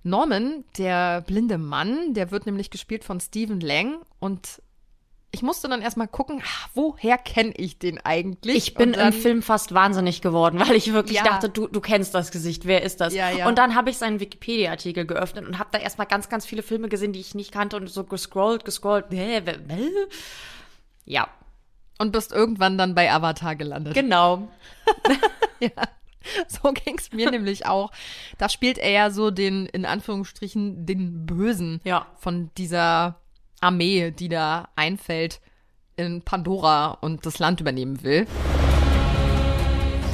[0.03, 4.63] Norman, der blinde Mann, der wird nämlich gespielt von Stephen Lang und
[5.31, 8.57] ich musste dann erstmal gucken, ach, woher kenne ich den eigentlich?
[8.57, 11.25] Ich bin dann, im Film fast wahnsinnig geworden, weil ich wirklich Ja.
[11.25, 13.13] dachte, du, du kennst das Gesicht, wer ist das?
[13.15, 13.47] Ja, ja.
[13.47, 16.89] Und dann habe ich seinen Wikipedia-Artikel geöffnet und habe da erstmal ganz, ganz viele Filme
[16.89, 19.07] gesehen, die ich nicht kannte und so gescrollt, gescrollt.
[21.05, 21.29] Ja,
[21.99, 23.93] und bist irgendwann dann bei Avatar gelandet.
[23.95, 24.49] genau.
[25.61, 25.71] Ja,
[26.49, 27.91] so ging's mir nämlich auch.
[28.39, 32.07] Da spielt er ja so den, in Anführungsstrichen, den Bösen Ja.
[32.19, 33.17] von dieser
[33.61, 35.41] Armee, die da einfällt
[35.97, 38.27] in Pandora und das Land übernehmen will.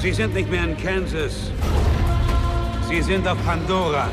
[0.00, 1.50] Sie sind nicht mehr in Kansas.
[2.88, 4.08] Sie sind auf Pandora.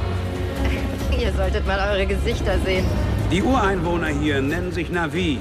[1.19, 2.85] Ihr solltet mal eure Gesichter sehen.
[3.31, 5.39] Die Ureinwohner hier nennen sich Navi.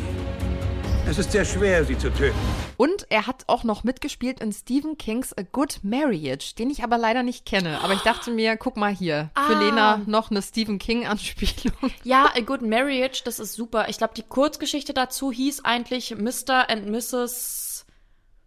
[1.06, 2.38] Es ist sehr schwer, sie zu töten.
[2.76, 6.98] Und er hat auch noch mitgespielt in Stephen Kings A Good Marriage, den ich aber
[6.98, 7.80] leider nicht kenne.
[7.82, 9.60] Aber ich dachte mir, guck mal hier, für Ah.
[9.60, 11.74] Lena noch eine Stephen King-Anspielung.
[12.04, 13.88] Ja, A Good Marriage, das ist super.
[13.88, 16.68] Ich glaube, die Kurzgeschichte dazu hieß eigentlich Mr.
[16.70, 17.86] and Mrs.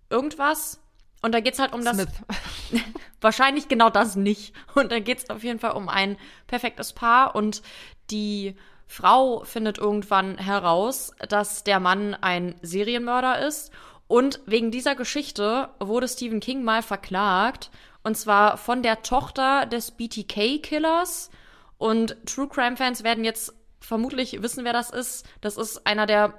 [0.10, 0.80] irgendwas.
[1.22, 1.95] Und da geht's halt um das.
[1.97, 2.10] Smith.
[3.22, 4.54] Wahrscheinlich genau das nicht.
[4.76, 7.62] Und da geht's auf jeden Fall um ein perfektes Paar und
[8.10, 8.56] die
[8.88, 13.72] Frau findet irgendwann heraus, dass der Mann ein Serienmörder ist.
[14.08, 17.72] Und wegen dieser Geschichte wurde Stephen King mal verklagt.
[18.04, 21.32] Und zwar von der Tochter des BTK-Killers.
[21.78, 25.26] Und True Crime-Fans werden jetzt vermutlich wissen, wer das ist.
[25.42, 26.34] Das ist einer der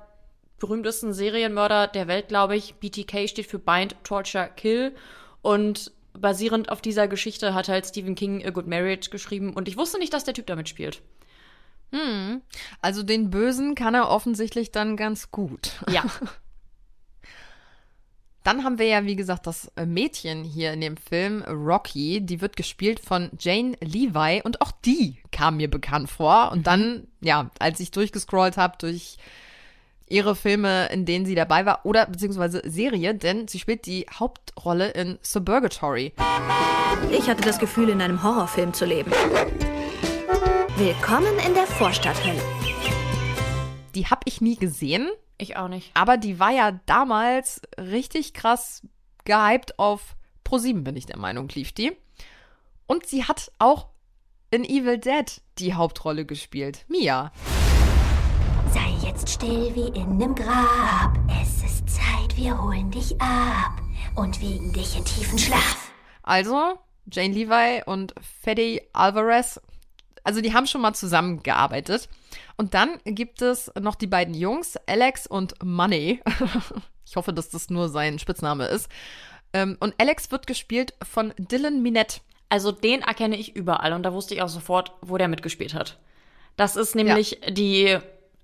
[0.59, 2.75] berühmtesten Serienmörder der Welt, glaube ich.
[2.77, 4.95] BTK steht für Bind, Torture, Kill.
[5.43, 9.53] Und basierend auf dieser Geschichte hat halt Stephen King A Good Marriage geschrieben.
[9.53, 11.03] Und ich wusste nicht, dass der Typ damit spielt.
[12.85, 15.73] Also den Bösen kann er offensichtlich dann ganz gut.
[15.91, 16.05] Ja.
[18.45, 22.43] Dann haben wir ja, wie gesagt, das äh, Mädchen hier in dem Film, Rocky, die
[22.43, 26.53] wird gespielt von Jane Levi und auch die kam mir bekannt vor.
[26.53, 29.17] Und dann, ja, als ich durchgescrollt habe durch
[30.07, 34.91] ihre Filme, in denen sie dabei war, oder beziehungsweise Serie, denn sie spielt die Hauptrolle
[34.91, 36.13] in Suburgatory.
[37.11, 39.11] Ich hatte das Gefühl, in einem Horrorfilm zu leben.
[40.77, 42.43] Willkommen in der Vorstadthölle.
[43.95, 45.91] Die habe ich nie gesehen, Ich auch nicht.
[45.95, 48.83] aber die war ja damals richtig krass
[49.25, 51.93] gehypt auf Pro7, bin ich der Meinung, lief die.
[52.87, 53.89] Und sie hat auch
[54.51, 56.85] in Evil Dead die Hauptrolle gespielt.
[56.89, 57.33] Mia.
[58.73, 61.17] Sei jetzt still wie in nem Grab.
[61.41, 63.81] Es ist Zeit, wir holen dich ab
[64.17, 65.91] und wiegen dich in tiefen Schlaf.
[66.23, 66.79] Also,
[67.11, 69.61] Jane Levi und Fede Alvarez,
[70.25, 72.09] also die haben schon mal zusammengearbeitet.
[72.57, 76.21] Und dann gibt es noch die beiden Jungs, Alex und Money.
[77.07, 78.89] ich hoffe, dass das nur sein Spitzname ist.
[79.53, 82.21] Ähm, Und Alex wird gespielt von Dylan Minette.
[82.49, 85.99] Also den erkenne ich überall und da wusste ich auch sofort, wo der mitgespielt hat.
[86.57, 87.99] Das ist nämlich die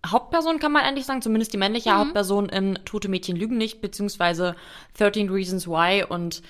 [0.04, 4.56] Hauptperson, kann man eigentlich sagen, zumindest die männliche Hauptperson in Tote Mädchen lügen nicht, beziehungsweise
[4.98, 6.04] 13 Reasons Why.
[6.08, 6.42] Und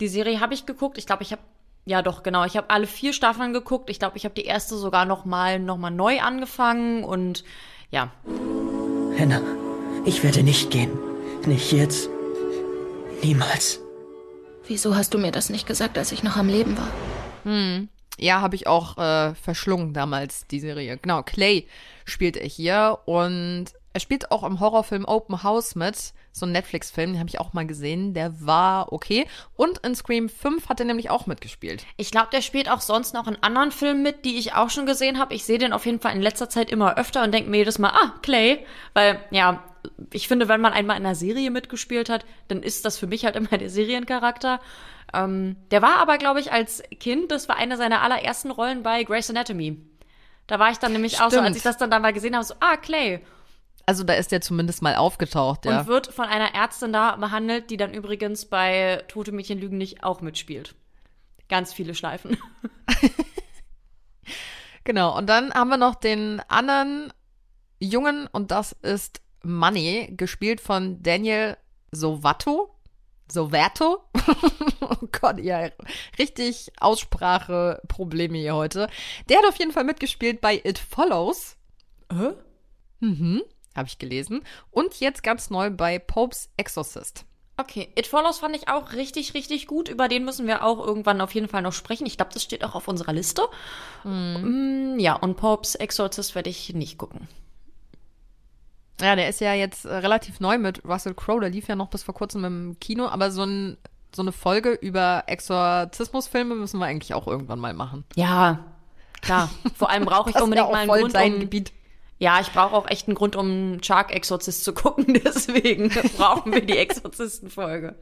[0.00, 0.98] die Serie habe ich geguckt.
[0.98, 1.42] Ich glaube, ich habe,
[1.90, 3.90] ja doch, genau, ich habe alle vier Staffeln geguckt.
[3.90, 7.42] Ich glaube, ich habe die erste sogar noch mal, noch mal neu angefangen und
[7.90, 8.12] ja.
[9.18, 9.42] Hannah,
[10.04, 10.96] ich werde nicht gehen.
[11.46, 12.08] Nicht jetzt.
[13.22, 13.80] Niemals.
[14.68, 16.88] Wieso hast du mir das nicht gesagt, als ich noch am Leben war?
[18.18, 20.96] Ja, habe ich auch äh, verschlungen damals, die Serie.
[20.96, 21.66] Genau, Clay
[22.04, 22.98] spielt er hier.
[23.04, 27.40] Und Er spielt auch im Horrorfilm Open House mit, so ein Netflix-Film, den habe ich
[27.40, 29.26] auch mal gesehen, der war okay.
[29.56, 31.84] Und in Scream 5 hat er nämlich auch mitgespielt.
[31.96, 34.86] Ich glaube, der spielt auch sonst noch in anderen Filmen mit, die ich auch schon
[34.86, 35.34] gesehen habe.
[35.34, 37.80] Ich sehe den auf jeden Fall in letzter Zeit immer öfter und denke mir jedes
[37.80, 38.64] Mal, ah, Clay.
[38.94, 39.64] Weil, ja,
[40.12, 43.24] ich finde, wenn man einmal in einer Serie mitgespielt hat, dann ist das für mich
[43.24, 44.60] halt immer der Seriencharakter.
[45.12, 49.02] Ähm, der war aber, glaube ich, als Kind, das war eine seiner allerersten Rollen bei
[49.02, 49.78] Grey's Anatomy.
[50.46, 52.44] Da war ich dann nämlich auch so, als ich das dann, dann mal gesehen habe,
[52.44, 53.20] so, ah, Clay.
[53.90, 55.80] Also da ist der zumindest mal aufgetaucht, ja.
[55.80, 60.04] Und wird von einer Ärztin da behandelt, die dann übrigens bei Tote Mädchen Lügen nicht
[60.04, 60.76] auch mitspielt.
[61.48, 62.38] Ganz viele Schleifen.
[64.84, 67.12] genau, und dann haben wir noch den anderen
[67.80, 71.56] Jungen und das ist Money, gespielt von Daniel
[71.90, 72.72] Sovato.
[73.28, 74.04] Sovato?
[74.82, 75.68] oh Gott, ja,
[76.16, 78.88] richtig Ausspracheprobleme hier heute.
[79.28, 81.56] Der hat auf jeden Fall mitgespielt bei It Follows.
[82.12, 82.34] Hä?
[83.00, 83.42] Mhm
[83.74, 84.42] habe ich gelesen.
[84.70, 87.24] Und jetzt ganz neu bei Popes Exorcist.
[87.60, 89.88] Okay, It Follows fand ich auch richtig, richtig gut.
[89.88, 92.06] Über den müssen wir auch irgendwann auf jeden Fall noch sprechen.
[92.06, 93.42] Ich glaube, das steht auch auf unserer Liste.
[94.02, 94.98] Mm.
[94.98, 97.28] Ja, und Popes Exorcist werde ich nicht gucken.
[99.00, 101.40] Ja, der ist ja jetzt äh, relativ neu mit Russell Crowe.
[101.40, 103.06] Der lief ja noch bis vor kurzem im Kino.
[103.08, 103.76] Aber so, ein,
[104.14, 108.04] so eine Folge über Exorzismusfilme müssen wir eigentlich auch irgendwann mal machen.
[108.14, 108.64] Ja,
[109.20, 109.50] klar.
[109.76, 111.72] Vor allem brauche ich unbedingt ja mal einen Grund, um, Gebiet.
[112.20, 115.18] Ja, ich brauche auch echt einen Grund, um Shark Exorzist zu gucken.
[115.24, 117.96] Deswegen brauchen wir die Exorzistenfolge.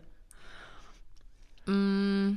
[1.66, 2.32] Mm,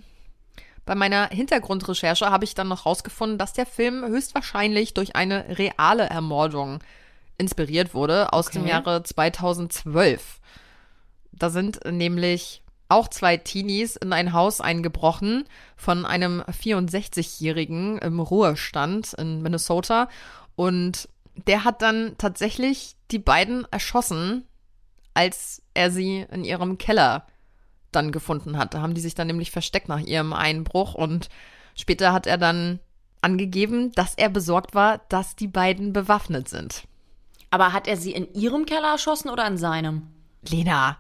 [0.86, 6.04] bei meiner Hintergrundrecherche habe ich dann noch rausgefunden, dass der Film höchstwahrscheinlich durch eine reale
[6.04, 6.80] Ermordung
[7.40, 8.60] inspiriert wurde aus okay.
[8.60, 10.40] dem Jahre 2012.
[11.32, 15.46] Da sind nämlich auch zwei Teenies in ein Haus eingebrochen
[15.78, 20.10] von einem 64-Jährigen im Ruhestand in Minnesota
[20.56, 21.08] und
[21.48, 24.46] der hat dann tatsächlich die beiden erschossen,
[25.14, 27.28] als er sie in ihrem Keller
[27.92, 28.74] dann gefunden hat.
[28.74, 31.30] Da haben die sich dann nämlich versteckt nach ihrem Einbruch und
[31.76, 32.80] später hat er dann
[33.22, 36.84] angegeben, dass er besorgt war, dass die beiden bewaffnet sind.
[37.50, 40.08] Aber hat er sie in ihrem Keller erschossen oder in seinem?
[40.48, 40.98] Lena,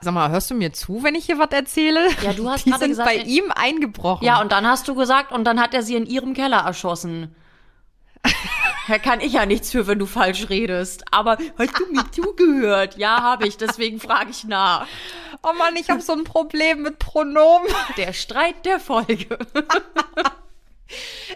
[0.00, 2.08] sag mal, hörst du mir zu, wenn ich hier was erzähle?
[2.22, 4.26] Ja, du hast die gerade sind gesagt, bei ihm eingebrochen.
[4.26, 7.34] Ja, und dann hast du gesagt, und dann hat er sie in ihrem Keller erschossen.
[8.90, 11.04] Da kann ich ja nichts für, wenn du falsch redest.
[11.12, 12.98] Aber hast du mir zugehört?
[12.98, 13.56] Ja, habe ich.
[13.56, 14.84] Deswegen frage ich nach.
[15.44, 17.72] Oh Mann, ich habe so ein Problem mit Pronomen.
[17.96, 19.38] Der Streit der Folge.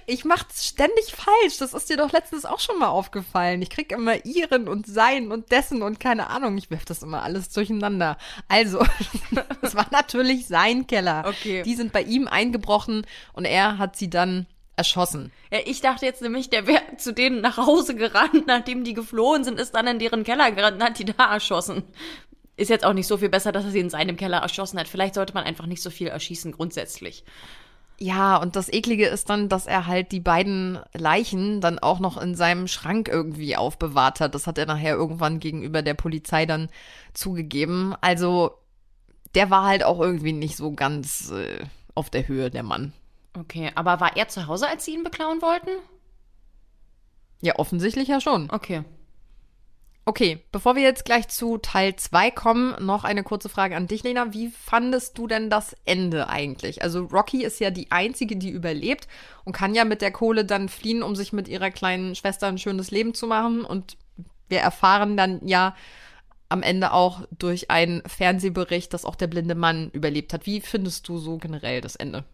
[0.07, 1.59] Ich mach's ständig falsch.
[1.59, 3.63] Das ist dir doch letztens auch schon mal aufgefallen.
[3.63, 6.59] Ich krieg immer ihren und sein und dessen und keine Ahnung.
[6.59, 8.19] Ich werf das immer alles durcheinander.
[8.49, 8.85] Also,
[9.63, 11.25] es war natürlich sein Keller.
[11.29, 11.63] Okay.
[11.63, 14.47] Die sind bei ihm eingebrochen und er hat sie dann
[14.77, 15.33] erschossen.
[15.53, 19.45] Ja, ich dachte jetzt nämlich, der wäre zu denen nach Hause gerannt, nachdem die geflohen
[19.45, 21.85] sind, ist dann in deren Keller gerannt und hat die da erschossen.
[22.57, 24.87] Ist jetzt auch nicht so viel besser, dass er sie in seinem Keller erschossen hat.
[24.89, 27.25] Vielleicht sollte man einfach nicht so viel erschießen grundsätzlich.
[27.99, 32.21] Ja, und das Eklige ist dann, dass er halt die beiden Leichen dann auch noch
[32.21, 34.35] in seinem Schrank irgendwie aufbewahrt hat.
[34.35, 36.71] Das hat er nachher irgendwann gegenüber der Polizei dann
[37.13, 37.95] zugegeben.
[38.01, 38.53] Also,
[39.37, 41.65] der war halt auch irgendwie nicht so ganz äh,
[41.95, 42.93] auf der Höhe, der Mann.
[43.37, 45.71] Okay, aber war er zu Hause, als sie ihn beklauen wollten?
[47.41, 48.49] Ja, offensichtlich ja schon.
[48.51, 48.85] Okay.
[50.07, 54.03] Okay, bevor wir jetzt gleich zu Teil 2 kommen, noch eine kurze Frage an dich,
[54.03, 54.35] Lena.
[54.35, 56.83] Wie fandest du denn das Ende eigentlich?
[56.83, 59.09] Also Rocky ist ja die einzige, die überlebt
[59.45, 62.59] und kann ja mit der Kohle dann fliehen, um sich mit ihrer kleinen Schwester ein
[62.59, 63.65] schönes Leben zu machen.
[63.65, 63.97] Und
[64.49, 65.75] wir erfahren dann ja
[66.51, 70.45] am Ende auch durch einen Fernsehbericht, dass auch der blinde Mann überlebt hat.
[70.45, 72.25] Wie findest du so generell das Ende?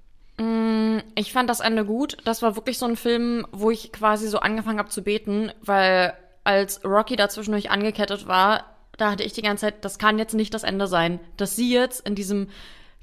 [0.40, 2.16] Mm, ich fand das Ende gut.
[2.24, 6.14] Das war wirklich so ein Film, wo ich quasi so angefangen habe zu beten, weil
[6.44, 8.64] als Rocky dazwischendurch angekettet war,
[8.96, 11.72] da hatte ich die ganze Zeit, das kann jetzt nicht das Ende sein, dass sie
[11.72, 12.48] jetzt in diesem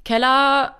[0.04, 0.74] Keller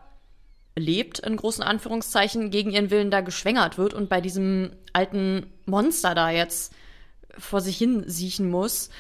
[0.76, 6.16] lebt, in großen Anführungszeichen, gegen ihren Willen da geschwängert wird und bei diesem alten Monster
[6.16, 6.72] da jetzt
[7.36, 8.90] vor sich hin siechen muss.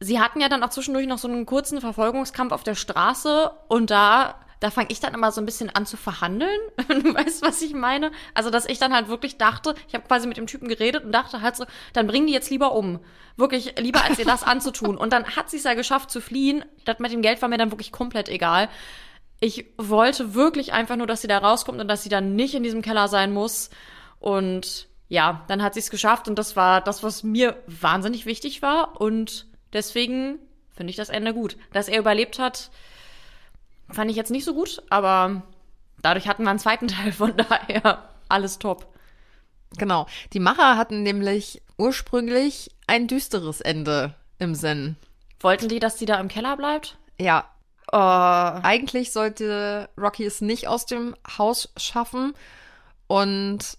[0.00, 3.90] Sie hatten ja dann auch zwischendurch noch so einen kurzen Verfolgungskampf auf der Straße und
[3.90, 6.60] da da fange ich dann immer so ein bisschen an zu verhandeln.
[6.88, 8.12] du weißt, was ich meine?
[8.34, 11.12] Also, dass ich dann halt wirklich dachte, ich habe quasi mit dem Typen geredet und
[11.12, 13.00] dachte halt so, dann bring die jetzt lieber um.
[13.36, 14.98] Wirklich lieber, als ihr das anzutun.
[14.98, 16.64] Und dann hat sie es ja geschafft zu fliehen.
[16.84, 18.68] Das mit dem Geld war mir dann wirklich komplett egal.
[19.40, 22.62] Ich wollte wirklich einfach nur, dass sie da rauskommt und dass sie dann nicht in
[22.62, 23.70] diesem Keller sein muss.
[24.18, 28.60] Und ja, dann hat sie es geschafft und das war das, was mir wahnsinnig wichtig
[28.60, 29.00] war.
[29.00, 30.38] Und deswegen
[30.68, 31.56] finde ich das Ende gut.
[31.72, 32.70] Dass er überlebt hat,
[33.92, 35.42] Fand ich jetzt nicht so gut, aber
[36.02, 38.86] dadurch hatten wir einen zweiten Teil, von daher alles top.
[39.76, 40.06] Genau.
[40.32, 44.96] Die Macher hatten nämlich ursprünglich ein düsteres Ende im Sinn.
[45.40, 46.98] Wollten die, dass sie da im Keller bleibt?
[47.18, 47.44] Ja.
[47.92, 47.96] Oh.
[47.96, 52.34] Eigentlich sollte Rocky es nicht aus dem Haus schaffen.
[53.06, 53.78] Und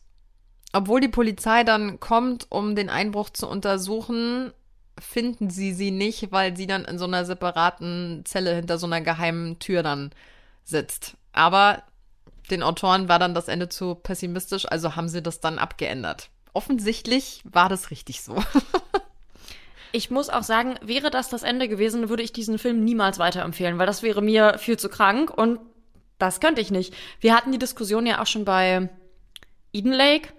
[0.73, 4.53] obwohl die Polizei dann kommt, um den Einbruch zu untersuchen,
[4.99, 9.01] finden sie sie nicht, weil sie dann in so einer separaten Zelle hinter so einer
[9.01, 10.11] geheimen Tür dann
[10.63, 11.17] sitzt.
[11.33, 11.83] Aber
[12.49, 16.29] den Autoren war dann das Ende zu pessimistisch, also haben sie das dann abgeändert.
[16.53, 18.35] Offensichtlich war das richtig so.
[19.93, 23.77] Ich muss auch sagen, wäre das das Ende gewesen, würde ich diesen Film niemals weiterempfehlen,
[23.77, 25.59] weil das wäre mir viel zu krank und
[26.17, 26.93] das könnte ich nicht.
[27.19, 28.89] Wir hatten die Diskussion ja auch schon bei
[29.73, 30.29] Eden Lake,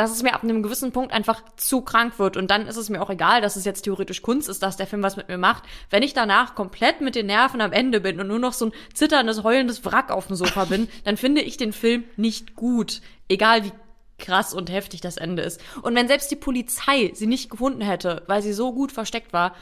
[0.00, 2.88] dass es mir ab einem gewissen Punkt einfach zu krank wird und dann ist es
[2.88, 5.36] mir auch egal, dass es jetzt theoretisch Kunst ist, dass der Film was mit mir
[5.36, 5.64] macht.
[5.90, 8.72] Wenn ich danach komplett mit den Nerven am Ende bin und nur noch so ein
[8.94, 13.02] zitterndes, heulendes Wrack auf dem Sofa bin, dann finde ich den Film nicht gut.
[13.28, 13.72] Egal wie
[14.18, 15.60] krass und heftig das Ende ist.
[15.82, 19.54] Und wenn selbst die Polizei sie nicht gefunden hätte, weil sie so gut versteckt war,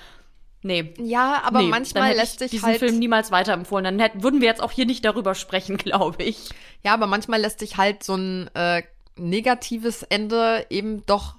[0.63, 0.95] nee.
[0.99, 3.85] Ja, aber nee, manchmal lässt ich sich diesen halt Film niemals weiterempfohlen.
[3.85, 6.51] Dann hätten, würden wir jetzt auch hier nicht darüber sprechen, glaube ich.
[6.85, 8.83] Ja, aber manchmal lässt sich halt so ein äh,
[9.19, 11.37] negatives Ende eben doch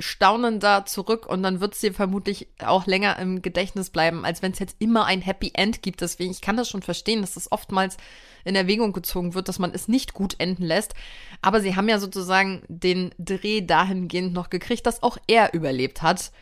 [0.00, 4.52] staunender zurück und dann wird es dir vermutlich auch länger im Gedächtnis bleiben, als wenn
[4.52, 6.00] es jetzt immer ein Happy End gibt.
[6.00, 7.98] Deswegen, ich kann das schon verstehen, dass das oftmals
[8.44, 10.94] in Erwägung gezogen wird, dass man es nicht gut enden lässt.
[11.42, 16.32] Aber sie haben ja sozusagen den Dreh dahingehend noch gekriegt, dass auch er überlebt hat.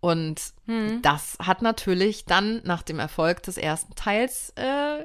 [0.00, 1.02] Und Hm.
[1.02, 5.04] das hat natürlich dann nach dem Erfolg des ersten Teils äh,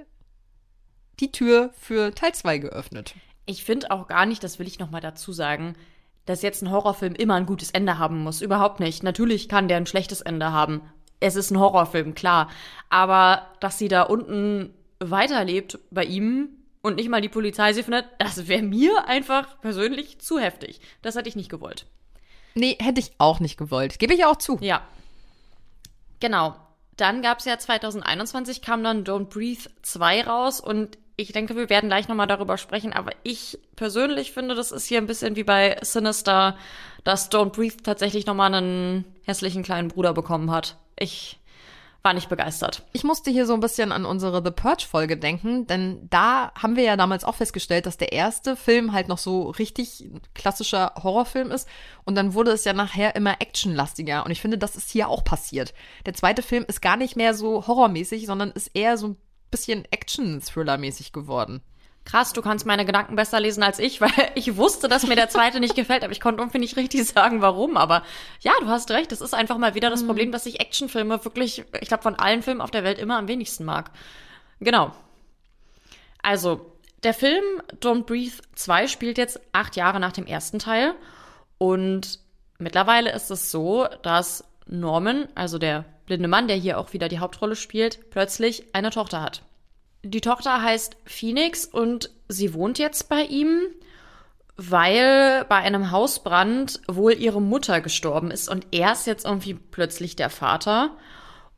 [1.20, 3.16] die Tür für Teil 2 geöffnet.
[3.46, 5.76] Ich finde auch gar nicht, das will ich noch mal dazu sagen,
[6.26, 8.42] dass jetzt ein Horrorfilm immer ein gutes Ende haben muss.
[8.42, 9.04] Überhaupt nicht.
[9.04, 10.82] Natürlich kann der ein schlechtes Ende haben.
[11.20, 12.50] Es ist ein Horrorfilm, klar.
[12.90, 16.50] Aber dass sie da unten weiterlebt bei ihm
[16.82, 20.80] und nicht mal die Polizei sie findet, das wäre mir einfach persönlich zu heftig.
[21.02, 21.86] Das hätte ich nicht gewollt.
[22.56, 24.00] Nee, hätte ich auch nicht gewollt.
[24.00, 24.58] Gebe ich auch zu.
[24.62, 24.82] Ja.
[26.20, 26.56] Genau.
[26.98, 31.70] Dann gab es ja 2021 kam dann Don't Breathe 2 raus und ich denke, wir
[31.70, 35.44] werden gleich nochmal darüber sprechen, aber ich persönlich finde, das ist hier ein bisschen wie
[35.44, 36.58] bei Sinister,
[37.04, 40.78] dass Don't Breathe tatsächlich nochmal einen hässlichen kleinen Bruder bekommen hat.
[40.98, 41.40] Ich
[42.02, 42.84] war nicht begeistert.
[42.92, 46.84] Ich musste hier so ein bisschen an unsere The Purge-Folge denken, denn da haben wir
[46.84, 51.68] ja damals auch festgestellt, dass der erste Film halt noch so richtig klassischer Horrorfilm ist
[52.04, 55.24] und dann wurde es ja nachher immer actionlastiger und ich finde, das ist hier auch
[55.24, 55.74] passiert.
[56.06, 59.18] Der zweite Film ist gar nicht mehr so horrormäßig, sondern ist eher so ein
[59.54, 61.62] bisschen Action-Thriller-mäßig geworden.
[62.06, 65.30] Krass, du kannst meine Gedanken besser lesen als ich, weil ich wusste, dass mir der
[65.30, 67.78] zweite nicht gefällt, aber ich konnte irgendwie nicht richtig sagen, warum.
[67.78, 68.04] Aber
[68.42, 71.64] ja, du hast recht, es ist einfach mal wieder das Problem, dass ich Actionfilme wirklich,
[71.80, 73.92] ich glaube, von allen Filmen auf der Welt immer am wenigsten mag.
[74.60, 74.92] Genau.
[76.22, 76.74] Also,
[77.04, 77.44] der Film
[77.82, 80.96] Don't Breathe 2 spielt jetzt acht Jahre nach dem ersten Teil.
[81.58, 82.20] Und
[82.58, 87.20] mittlerweile ist es so, dass Norman, also der blinde Mann, der hier auch wieder die
[87.20, 89.44] Hauptrolle spielt, plötzlich eine Tochter hat.
[90.04, 93.62] Die Tochter heißt Phoenix und sie wohnt jetzt bei ihm,
[94.58, 100.16] weil bei einem Hausbrand wohl ihre Mutter gestorben ist und er ist jetzt irgendwie plötzlich
[100.16, 100.92] der Vater.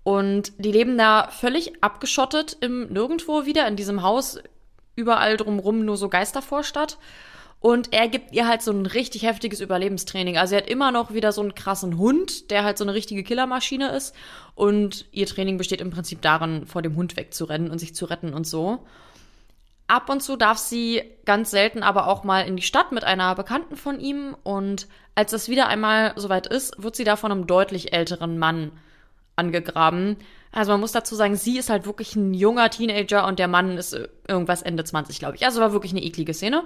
[0.04, 4.38] Und die leben da völlig abgeschottet im Nirgendwo wieder, in diesem Haus,
[4.96, 7.00] überall drumrum nur so Geistervorstadt.
[7.66, 10.38] Und er gibt ihr halt so ein richtig heftiges Überlebenstraining.
[10.38, 13.24] Also er hat immer noch wieder so einen krassen Hund, der halt so eine richtige
[13.24, 14.13] Killermaschine ist.
[14.53, 18.36] Und ihr Training besteht im Prinzip darin, vor dem Hund wegzurennen und sich zu retten
[18.36, 18.86] und so.
[19.88, 23.34] Ab und zu darf sie ganz selten aber auch mal in die Stadt mit einer
[23.34, 24.38] Bekannten von ihm.
[24.43, 28.74] Und als es wieder einmal soweit ist, wird sie da von einem deutlich älteren Mann
[29.38, 30.18] angegraben.
[30.51, 33.80] Also man muss dazu sagen, sie ist halt wirklich ein junger Teenager und der Mann
[33.80, 33.97] ist
[34.28, 35.47] irgendwas Ende 20, glaube ich.
[35.47, 36.63] Also war wirklich eine eklige Szene.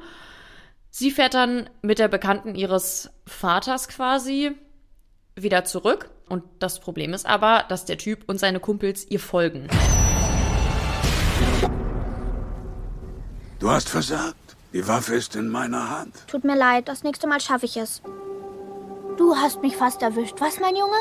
[0.91, 4.55] Sie fährt dann mit der Bekannten ihres Vaters quasi
[5.35, 6.09] wieder zurück.
[6.27, 9.67] Und das Problem ist aber, dass der Typ und seine Kumpels ihr folgen.
[13.59, 14.35] Du hast versagt.
[14.73, 16.13] Die Waffe ist in meiner Hand.
[16.27, 18.03] Tut mir leid, das nächste Mal schaffe ich es.
[19.17, 20.93] Du hast mich fast erwischt, was, mein Junge?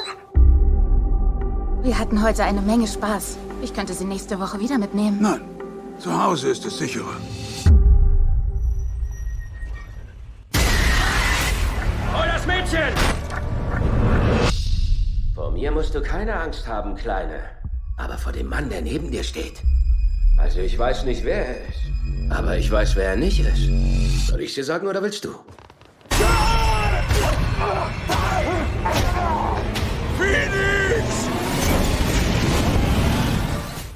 [1.83, 3.37] Wir hatten heute eine Menge Spaß.
[3.63, 5.19] Ich könnte sie nächste Woche wieder mitnehmen.
[5.21, 5.43] Nein,
[5.99, 7.17] zu Hause ist es sicherer.
[12.15, 12.95] Hol das Mädchen!
[15.35, 17.41] Vor mir musst du keine Angst haben, Kleine.
[17.97, 19.63] Aber vor dem Mann, der neben dir steht.
[20.39, 21.81] Also ich weiß nicht, wer er ist.
[22.31, 24.29] Aber ich weiß, wer er nicht ist.
[24.29, 25.35] Soll ich dir sagen oder willst du?
[30.17, 31.29] Phoenix!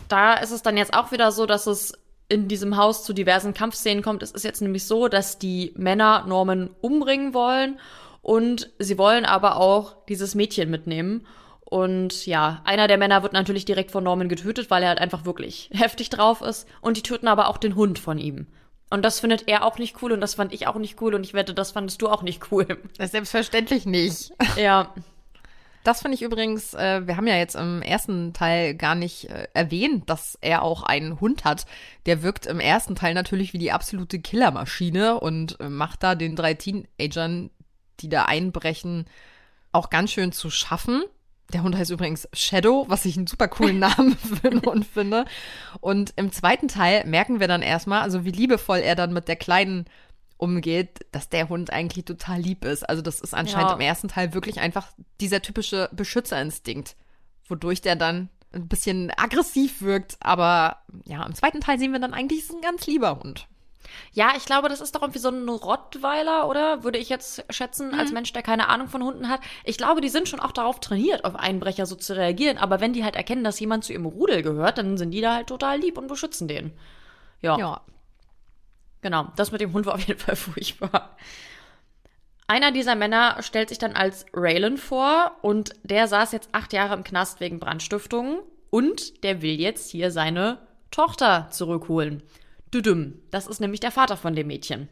[0.09, 1.93] Da ist es dann jetzt auch wieder so, dass es
[2.29, 4.23] in diesem Haus zu diversen Kampfszenen kommt.
[4.23, 7.79] Es ist jetzt nämlich so, dass die Männer Norman umbringen wollen
[8.23, 11.27] und sie wollen aber auch dieses Mädchen mitnehmen.
[11.65, 15.25] Und ja, einer der Männer wird natürlich direkt von Norman getötet, weil er halt einfach
[15.25, 16.69] wirklich heftig drauf ist.
[16.81, 18.47] Und die töten aber auch den Hund von ihm.
[18.91, 21.25] Und das findet er auch nicht cool und das fand ich auch nicht cool und
[21.25, 22.67] ich wette, das fandest du auch nicht cool.
[22.99, 24.33] Selbstverständlich nicht.
[24.57, 24.93] Ja.
[25.83, 29.49] Das finde ich übrigens, äh, wir haben ja jetzt im ersten Teil gar nicht äh,
[29.55, 31.65] erwähnt, dass er auch einen Hund hat.
[32.07, 36.37] Der wirkt im ersten Teil natürlich wie die absolute Killermaschine und äh, macht da den
[36.37, 37.51] drei Teenagern,
[38.01, 39.07] die da einbrechen,
[39.73, 41.03] auch ganz schön zu schaffen.
[41.53, 45.25] Der Hund heißt übrigens Shadow, was ich einen super coolen Namen für einen Hund finde.
[45.81, 49.37] Und im zweiten Teil merken wir dann erstmal, also wie liebevoll er dann mit der
[49.37, 49.85] Kleinen
[50.39, 52.89] umgeht, dass der Hund eigentlich total lieb ist.
[52.89, 53.75] Also das ist anscheinend Ja.
[53.77, 54.89] im ersten Teil wirklich einfach
[55.21, 56.97] dieser typische Beschützerinstinkt,
[57.49, 60.17] wodurch der dann ein bisschen aggressiv wirkt.
[60.21, 63.47] Aber ja, im zweiten Teil sehen wir dann eigentlich, es ist ein ganz lieber Hund.
[64.13, 66.85] Ja, ich glaube, das ist doch irgendwie so ein Rottweiler, oder?
[66.85, 69.41] Würde ich jetzt schätzen, als Mensch, der keine Ahnung von Hunden hat.
[69.65, 72.59] Ich glaube, die sind schon auch darauf trainiert, auf Einbrecher so zu reagieren.
[72.59, 75.35] Aber wenn die halt erkennen, dass jemand zu ihrem Rudel gehört, dann sind die da
[75.35, 76.73] halt total lieb und beschützen den.
[77.41, 77.59] Ja.
[77.59, 77.81] Ja.
[79.03, 81.17] Genau, das mit dem Hund war auf jeden Fall furchtbar.
[82.47, 86.95] Einer dieser Männer stellt sich dann als Raylan vor und der saß jetzt acht Jahre
[86.95, 90.59] im Knast wegen Brandstiftung und der will jetzt hier seine
[90.91, 92.23] Tochter zurückholen.
[92.73, 94.89] Düdüm, das ist nämlich der Vater von dem Mädchen.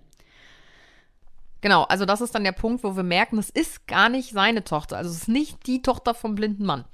[1.61, 4.65] Genau, also das ist dann der Punkt, wo wir merken, es ist gar nicht seine
[4.65, 4.97] Tochter.
[4.97, 6.85] Also es ist nicht die Tochter vom blinden Mann.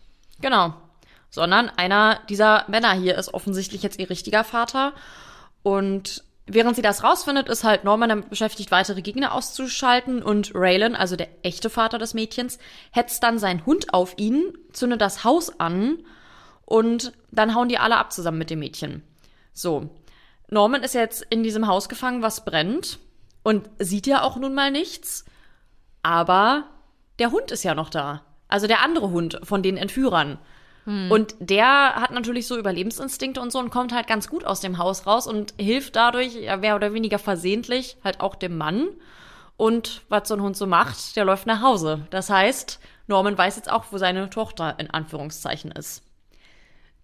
[0.40, 0.74] Genau.
[1.30, 4.92] Sondern einer dieser Männer hier ist offensichtlich jetzt ihr richtiger Vater.
[5.62, 10.22] Und während sie das rausfindet, ist halt Norman damit beschäftigt, weitere Gegner auszuschalten.
[10.22, 12.58] Und Raylan, also der echte Vater des Mädchens,
[12.90, 15.98] hetzt dann seinen Hund auf ihn, zündet das Haus an
[16.64, 19.02] und dann hauen die alle ab zusammen mit dem Mädchen.
[19.52, 19.90] So.
[20.48, 22.98] Norman ist jetzt in diesem Haus gefangen, was brennt.
[23.42, 25.24] Und sieht ja auch nun mal nichts.
[26.02, 26.64] Aber
[27.18, 28.22] der Hund ist ja noch da.
[28.48, 30.38] Also der andere Hund von den Entführern.
[31.10, 34.78] Und der hat natürlich so Überlebensinstinkte und so und kommt halt ganz gut aus dem
[34.78, 38.90] Haus raus und hilft dadurch, ja, mehr oder weniger versehentlich, halt auch dem Mann.
[39.56, 42.06] Und was so ein Hund so macht, der läuft nach Hause.
[42.10, 42.78] Das heißt,
[43.08, 46.04] Norman weiß jetzt auch, wo seine Tochter in Anführungszeichen ist.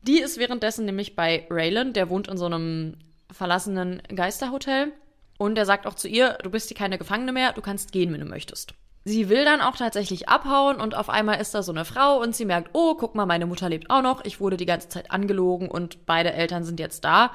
[0.03, 2.99] Die ist währenddessen nämlich bei Raylan, der wohnt in so einem
[3.32, 4.92] verlassenen Geisterhotel.
[5.38, 8.12] Und er sagt auch zu ihr, du bist hier keine Gefangene mehr, du kannst gehen,
[8.12, 8.74] wenn du möchtest.
[9.04, 12.36] Sie will dann auch tatsächlich abhauen und auf einmal ist da so eine Frau und
[12.36, 15.10] sie merkt, oh, guck mal, meine Mutter lebt auch noch, ich wurde die ganze Zeit
[15.10, 17.32] angelogen und beide Eltern sind jetzt da.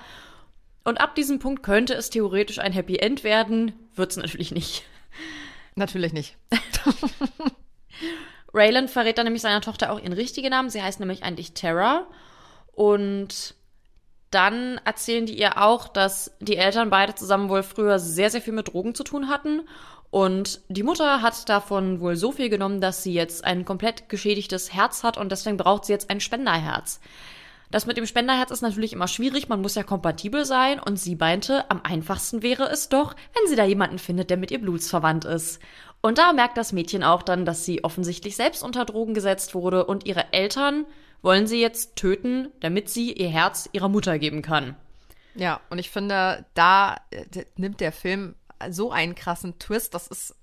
[0.86, 4.84] Und ab diesem Punkt könnte es theoretisch ein Happy End werden, wird's natürlich nicht.
[5.76, 6.38] Natürlich nicht.
[8.54, 10.70] Raylan verrät dann nämlich seiner Tochter auch ihren richtigen Namen.
[10.70, 12.08] Sie heißt nämlich eigentlich Tara.
[12.74, 13.56] Und
[14.32, 18.54] dann erzählen die ihr auch, dass die Eltern beide zusammen wohl früher sehr, sehr viel
[18.54, 19.62] mit Drogen zu tun hatten.
[20.10, 24.74] Und die Mutter hat davon wohl so viel genommen, dass sie jetzt ein komplett geschädigtes
[24.74, 27.00] Herz hat und deswegen braucht sie jetzt ein Spenderherz.
[27.70, 31.16] Das mit dem Spenderherz ist natürlich immer schwierig, man muss ja kompatibel sein und sie
[31.16, 35.26] meinte, am einfachsten wäre es doch, wenn sie da jemanden findet, der mit ihr blutsverwandt
[35.26, 35.60] ist.
[36.02, 39.86] Und da merkt das Mädchen auch dann, dass sie offensichtlich selbst unter Drogen gesetzt wurde
[39.86, 40.86] und ihre Eltern
[41.22, 44.76] wollen sie jetzt töten, damit sie ihr Herz ihrer Mutter geben kann.
[45.36, 48.36] Ja, und ich finde, da äh, nimmt der Film
[48.70, 49.94] so einen krassen Twist.
[49.94, 50.36] Das ist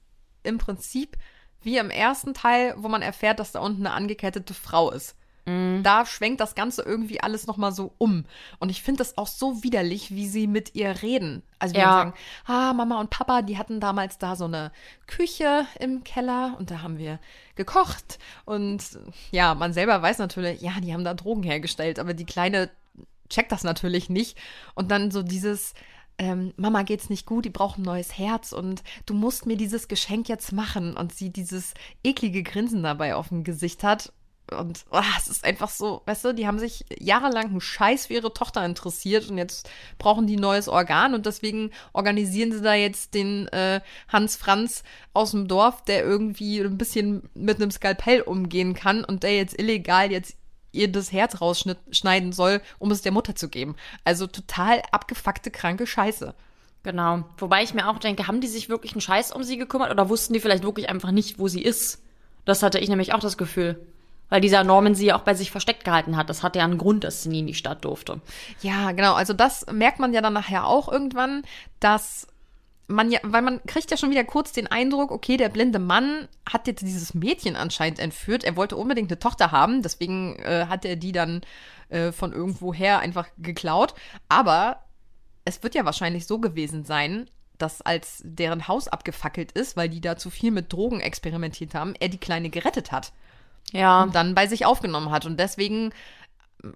[0.42, 1.16] im Prinzip
[1.62, 5.16] wie im ersten Teil, wo man erfährt, dass da unten eine angekettete Frau ist.
[5.46, 8.24] Da schwenkt das Ganze irgendwie alles nochmal so um.
[8.60, 11.42] Und ich finde das auch so widerlich, wie sie mit ihr reden.
[11.58, 11.92] Also wir Ja.
[11.92, 12.14] sagen,
[12.46, 14.72] ah, Mama und Papa, die hatten damals da so eine
[15.06, 17.18] Küche im Keller und da haben wir
[17.56, 18.18] gekocht.
[18.46, 18.82] Und
[19.32, 22.70] ja, man selber weiß natürlich, ja, die haben da Drogen hergestellt, aber die Kleine
[23.28, 24.38] checkt das natürlich nicht.
[24.74, 25.74] Und dann so dieses,
[26.16, 29.88] ähm, Mama geht's nicht gut, die braucht ein neues Herz und du musst mir dieses
[29.88, 30.96] Geschenk jetzt machen.
[30.96, 34.10] Und sie dieses eklige Grinsen dabei auf dem Gesicht hat.
[34.54, 38.14] Und oh, es ist einfach so, weißt du, die haben sich jahrelang einen Scheiß für
[38.14, 43.14] ihre Tochter interessiert und jetzt brauchen die neues Organ und deswegen organisieren sie da jetzt
[43.14, 48.74] den äh, Hans Franz aus dem Dorf, der irgendwie ein bisschen mit einem Skalpell umgehen
[48.74, 50.36] kann und der jetzt illegal jetzt
[50.72, 53.76] ihr das Herz rausschneiden soll, um es der Mutter zu geben.
[54.04, 56.34] Also total abgefuckte, kranke Scheiße.
[56.82, 57.24] Genau.
[57.38, 60.08] Wobei ich mir auch denke, haben die sich wirklich einen Scheiß um sie gekümmert oder
[60.08, 62.02] wussten die vielleicht wirklich einfach nicht, wo sie ist?
[62.44, 63.86] Das hatte ich nämlich auch das Gefühl.
[64.28, 66.30] Weil dieser Norman sie ja auch bei sich versteckt gehalten hat.
[66.30, 68.20] Das hatte ja einen Grund, dass sie nie in die Stadt durfte.
[68.62, 69.14] Ja, genau.
[69.14, 71.42] Also das merkt man ja dann nachher auch irgendwann,
[71.78, 72.26] dass
[72.86, 76.28] man ja, weil man kriegt ja schon wieder kurz den Eindruck, okay, der blinde Mann
[76.50, 78.44] hat jetzt dieses Mädchen anscheinend entführt.
[78.44, 81.42] Er wollte unbedingt eine Tochter haben, deswegen äh, hat er die dann
[81.88, 83.94] äh, von irgendwoher einfach geklaut.
[84.28, 84.80] Aber
[85.44, 90.00] es wird ja wahrscheinlich so gewesen sein, dass als deren Haus abgefackelt ist, weil die
[90.00, 93.12] da zu viel mit Drogen experimentiert haben, er die Kleine gerettet hat.
[93.72, 94.06] Ja.
[94.12, 95.26] Dann bei sich aufgenommen hat.
[95.26, 95.92] Und deswegen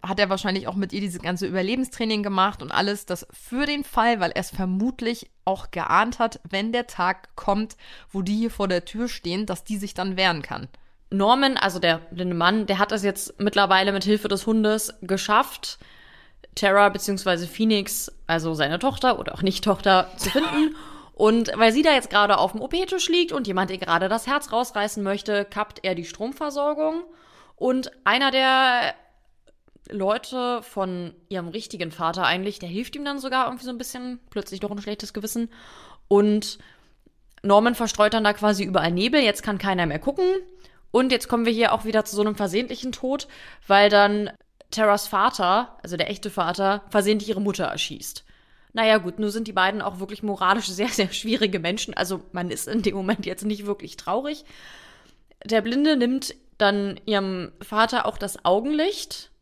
[0.03, 3.85] hat er wahrscheinlich auch mit ihr dieses ganze Überlebenstraining gemacht und alles, das für den
[3.85, 7.77] Fall, weil er es vermutlich auch geahnt hat, wenn der Tag kommt,
[8.11, 10.69] wo die hier vor der Tür stehen, dass die sich dann wehren kann.
[11.11, 15.79] Norman, also der blinde Mann, der hat es jetzt mittlerweile mit Hilfe des Hundes geschafft,
[16.55, 17.47] Terra bzw.
[17.47, 20.75] Phoenix, also seine Tochter oder auch nicht Tochter, zu finden.
[21.19, 24.29] Und weil sie da jetzt gerade auf dem OP-Tisch liegt und jemand ihr gerade das
[24.29, 27.03] Herz rausreißen möchte, kappt er die Stromversorgung.
[27.57, 28.95] Und einer der
[29.91, 34.21] Leute von ihrem richtigen Vater eigentlich, der hilft ihm dann sogar irgendwie so ein bisschen,
[34.31, 35.51] plötzlich doch ein schlechtes Gewissen.
[36.07, 36.61] Und
[37.43, 40.25] Norman verstreut dann da quasi überall Nebel, jetzt kann keiner mehr gucken.
[40.93, 43.27] Und jetzt kommen wir hier auch wieder zu so einem versehentlichen Tod,
[43.67, 44.31] weil dann
[44.71, 48.25] Terras Vater, also der echte Vater, versehentlich ihre Mutter erschießt.
[48.79, 51.95] Naja, gut, nur sind die beiden auch wirklich moralisch sehr, sehr schwierige Menschen.
[51.95, 54.45] Also man ist in dem Moment jetzt nicht wirklich traurig.
[55.45, 59.33] Der Blinde nimmt dann ihrem Vater auch das Augenlicht.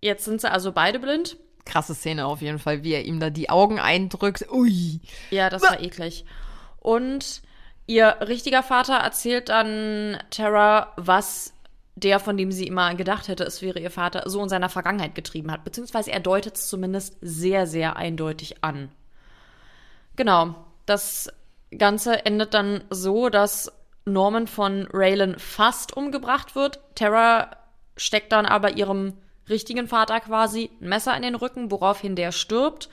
[0.00, 1.36] Jetzt sind sie also beide blind.
[1.64, 4.46] Krasse Szene auf jeden Fall, wie er ihm da die Augen eindrückt.
[4.52, 5.00] Ui.
[5.32, 6.24] Ja, das war eklig.
[6.78, 7.42] Und
[7.86, 11.52] ihr richtiger Vater erzählt dann Tara, was
[11.96, 15.14] der, von dem sie immer gedacht hätte, es wäre ihr Vater, so in seiner Vergangenheit
[15.14, 15.64] getrieben hat.
[15.64, 18.90] Beziehungsweise er deutet es zumindest sehr, sehr eindeutig an.
[20.16, 20.54] Genau.
[20.86, 21.32] Das
[21.76, 23.72] Ganze endet dann so, dass
[24.04, 26.80] Norman von Raylan fast umgebracht wird.
[26.94, 27.56] Tara
[27.96, 29.14] steckt dann aber ihrem
[29.48, 32.88] richtigen Vater quasi ein Messer in den Rücken, woraufhin der stirbt.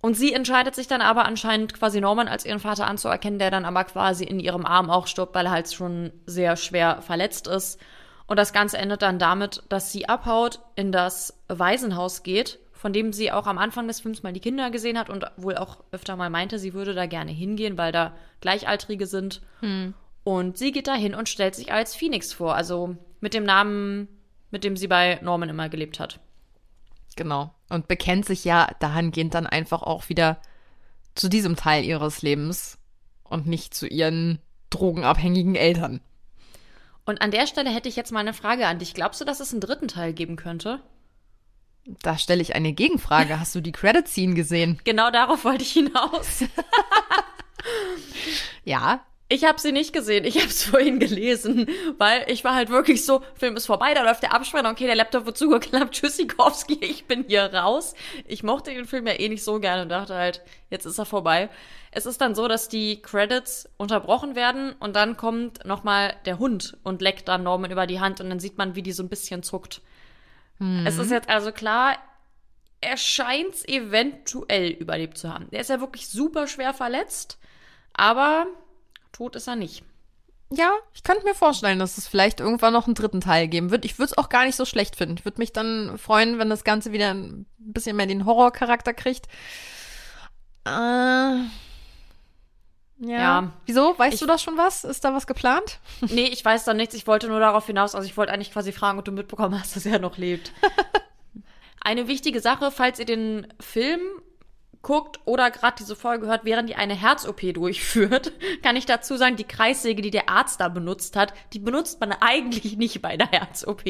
[0.00, 3.66] Und sie entscheidet sich dann aber anscheinend quasi Norman als ihren Vater anzuerkennen, der dann
[3.66, 7.78] aber quasi in ihrem Arm auch stirbt, weil er halt schon sehr schwer verletzt ist.
[8.26, 13.12] Und das Ganze endet dann damit, dass sie abhaut, in das Waisenhaus geht, von dem
[13.12, 16.16] sie auch am Anfang des Films mal die Kinder gesehen hat und wohl auch öfter
[16.16, 19.42] mal meinte, sie würde da gerne hingehen, weil da Gleichaltrige sind.
[19.60, 19.92] Hm.
[20.24, 24.08] Und sie geht da hin und stellt sich als Phoenix vor, also mit dem Namen,
[24.50, 26.20] mit dem sie bei Norman immer gelebt hat.
[27.20, 27.52] Genau.
[27.68, 30.40] Und bekennt sich ja dahingehend dann einfach auch wieder
[31.14, 32.78] zu diesem Teil ihres Lebens
[33.24, 34.38] und nicht zu ihren
[34.70, 36.00] drogenabhängigen Eltern.
[37.04, 38.94] Und an der Stelle hätte ich jetzt mal eine Frage an dich.
[38.94, 40.80] Glaubst du, dass es einen dritten Teil geben könnte?
[41.84, 43.38] Da stelle ich eine Gegenfrage.
[43.38, 44.80] Hast du die Credit-Scene gesehen?
[44.84, 46.44] Genau darauf wollte ich hinaus.
[48.64, 49.04] ja.
[49.32, 51.68] Ich habe sie nicht gesehen, ich habe es vorhin gelesen,
[51.98, 54.96] weil ich war halt wirklich so, Film ist vorbei, da läuft der Abspann, okay, der
[54.96, 57.94] Laptop wird zugeklappt, Tschüssikowski, ich bin hier raus.
[58.26, 61.04] Ich mochte den Film ja eh nicht so gerne und dachte halt, jetzt ist er
[61.04, 61.48] vorbei.
[61.92, 66.76] Es ist dann so, dass die Credits unterbrochen werden und dann kommt nochmal der Hund
[66.82, 69.08] und leckt dann Norman über die Hand und dann sieht man, wie die so ein
[69.08, 69.80] bisschen zuckt.
[70.58, 70.84] Mhm.
[70.84, 71.96] Es ist jetzt also klar,
[72.80, 75.46] er scheint eventuell überlebt zu haben.
[75.52, 77.38] Er ist ja wirklich super schwer verletzt,
[77.92, 78.46] aber
[79.12, 79.82] tot ist er nicht.
[80.52, 83.84] Ja, ich könnte mir vorstellen, dass es vielleicht irgendwann noch einen dritten Teil geben wird.
[83.84, 85.16] Ich würde es auch gar nicht so schlecht finden.
[85.18, 89.26] Ich würde mich dann freuen, wenn das Ganze wieder ein bisschen mehr den Horrorcharakter kriegt.
[90.66, 91.46] Äh, ja.
[92.98, 93.52] Ja.
[93.66, 93.96] Wieso?
[93.98, 94.84] Weißt Ich- du das schon was?
[94.84, 95.78] Ist da was geplant?
[96.08, 96.94] Nee, ich weiß da nichts.
[96.94, 97.94] Ich wollte nur darauf hinaus.
[97.94, 100.52] Also ich wollte eigentlich quasi fragen, ob du mitbekommen hast, dass er noch lebt.
[101.80, 104.00] Eine wichtige Sache, falls ihr den Film
[104.82, 109.36] guckt oder gerade diese Folge hört, während ihr eine Herz-OP durchführt, kann ich dazu sagen,
[109.36, 113.30] die Kreissäge, die der Arzt da benutzt hat, die benutzt man eigentlich nicht bei der
[113.30, 113.82] Herz-OP.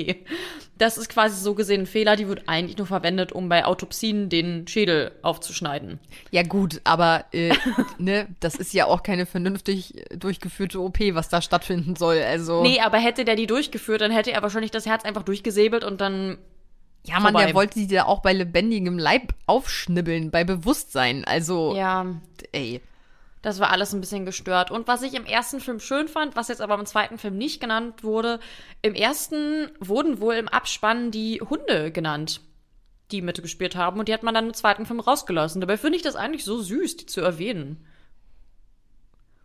[0.79, 4.29] Das ist quasi so gesehen ein Fehler, die wird eigentlich nur verwendet, um bei Autopsien
[4.29, 6.01] den Schädel aufzuschneiden.
[6.31, 7.55] Ja, gut, aber äh,
[7.99, 12.19] ne, das ist ja auch keine vernünftig durchgeführte OP, was da stattfinden soll.
[12.19, 12.63] Also.
[12.63, 16.01] Nee, aber hätte der die durchgeführt, dann hätte er wahrscheinlich das Herz einfach durchgesäbelt und
[16.01, 16.39] dann
[17.05, 17.47] Ja, Mann, vorbei.
[17.47, 21.25] der wollte sie ja auch bei lebendigem Leib aufschnibbeln, bei Bewusstsein.
[21.25, 22.07] Also, Ja,
[22.53, 22.81] ey.
[23.43, 24.71] das war alles ein bisschen gestört.
[24.71, 27.61] Und was ich im ersten Film schön fand, was jetzt aber im zweiten Film nicht
[27.61, 28.39] genannt wurde,
[28.83, 32.43] im ersten wurden wohl im Abspann die Hunde genannt,
[33.11, 33.99] die mitgespielt haben.
[33.99, 35.61] Und die hat man dann im zweiten Film rausgelassen.
[35.63, 37.85] Dabei finde ich das eigentlich so süß, die zu erwähnen.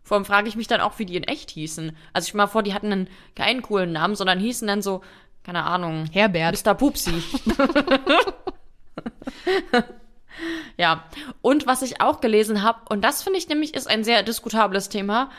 [0.02, 1.96] Vor allem frage ich mich dann auch, wie die in echt hießen.
[2.12, 5.00] Also ich mal vor, die hatten einen keinen coolen Namen, sondern hießen dann so,
[5.46, 6.66] keine Ahnung, Herbert.
[6.66, 6.74] Mr.
[6.74, 7.22] Pupsi.
[10.76, 11.04] ja.
[11.40, 14.88] Und was ich auch gelesen habe, und das finde ich nämlich ist ein sehr diskutables
[14.88, 15.30] Thema,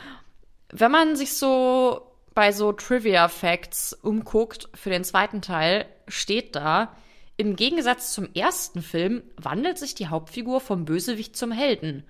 [0.69, 6.95] wenn man sich so bei so Trivia Facts umguckt für den zweiten Teil, steht da,
[7.35, 12.05] im Gegensatz zum ersten Film wandelt sich die Hauptfigur vom Bösewicht zum Helden.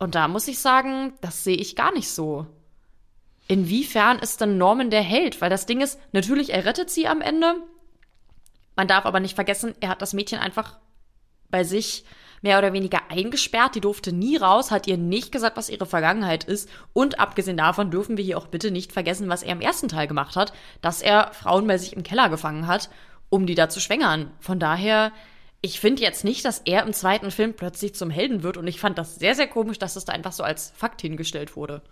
[0.00, 2.48] Und da muss ich sagen, das sehe ich gar nicht so.
[3.48, 5.40] Inwiefern ist denn Norman der Held?
[5.40, 7.54] Weil das Ding ist, natürlich, er rettet sie am Ende.
[8.76, 10.78] Man darf aber nicht vergessen, er hat das Mädchen einfach
[11.50, 12.04] bei sich
[12.42, 13.74] mehr oder weniger eingesperrt.
[13.74, 16.68] Die durfte nie raus, hat ihr nicht gesagt, was ihre Vergangenheit ist.
[16.92, 20.06] Und abgesehen davon dürfen wir hier auch bitte nicht vergessen, was er im ersten Teil
[20.06, 22.90] gemacht hat, dass er Frauen bei sich im Keller gefangen hat,
[23.30, 24.30] um die da zu schwängern.
[24.40, 25.10] Von daher,
[25.62, 28.58] ich finde jetzt nicht, dass er im zweiten Film plötzlich zum Helden wird.
[28.58, 31.56] Und ich fand das sehr, sehr komisch, dass das da einfach so als Fakt hingestellt
[31.56, 31.82] wurde.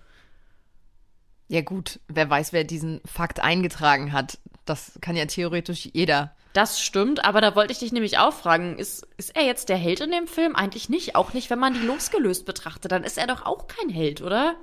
[1.49, 4.39] Ja gut, wer weiß, wer diesen Fakt eingetragen hat.
[4.65, 6.35] Das kann ja theoretisch jeder.
[6.53, 9.77] Das stimmt, aber da wollte ich dich nämlich auch fragen, ist, ist er jetzt der
[9.77, 10.57] Held in dem Film?
[10.57, 11.15] Eigentlich nicht.
[11.15, 12.91] Auch nicht, wenn man die losgelöst betrachtet.
[12.93, 14.57] Dann ist er doch auch kein Held, oder?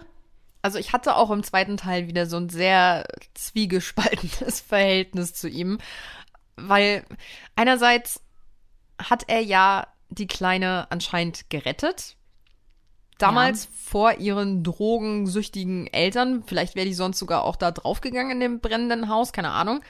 [0.63, 5.77] Also ich hatte auch im zweiten Teil wieder so ein sehr zwiegespaltenes Verhältnis zu ihm,
[6.55, 7.05] weil
[7.55, 8.21] einerseits
[8.97, 12.15] hat er ja die Kleine anscheinend gerettet,
[13.17, 13.69] damals ja.
[13.73, 16.43] vor ihren drogensüchtigen Eltern.
[16.45, 19.81] Vielleicht wäre die sonst sogar auch da draufgegangen in dem brennenden Haus, keine Ahnung.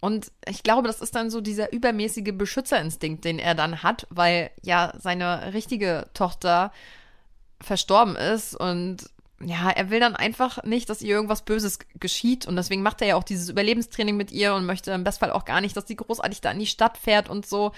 [0.00, 4.50] Und ich glaube, das ist dann so dieser übermäßige Beschützerinstinkt, den er dann hat, weil
[4.62, 6.72] ja seine richtige Tochter
[7.60, 9.10] verstorben ist und
[9.40, 13.08] ja, er will dann einfach nicht, dass ihr irgendwas Böses geschieht und deswegen macht er
[13.08, 15.96] ja auch dieses Überlebenstraining mit ihr und möchte im Bestfall auch gar nicht, dass sie
[15.96, 17.72] großartig da in die Stadt fährt und so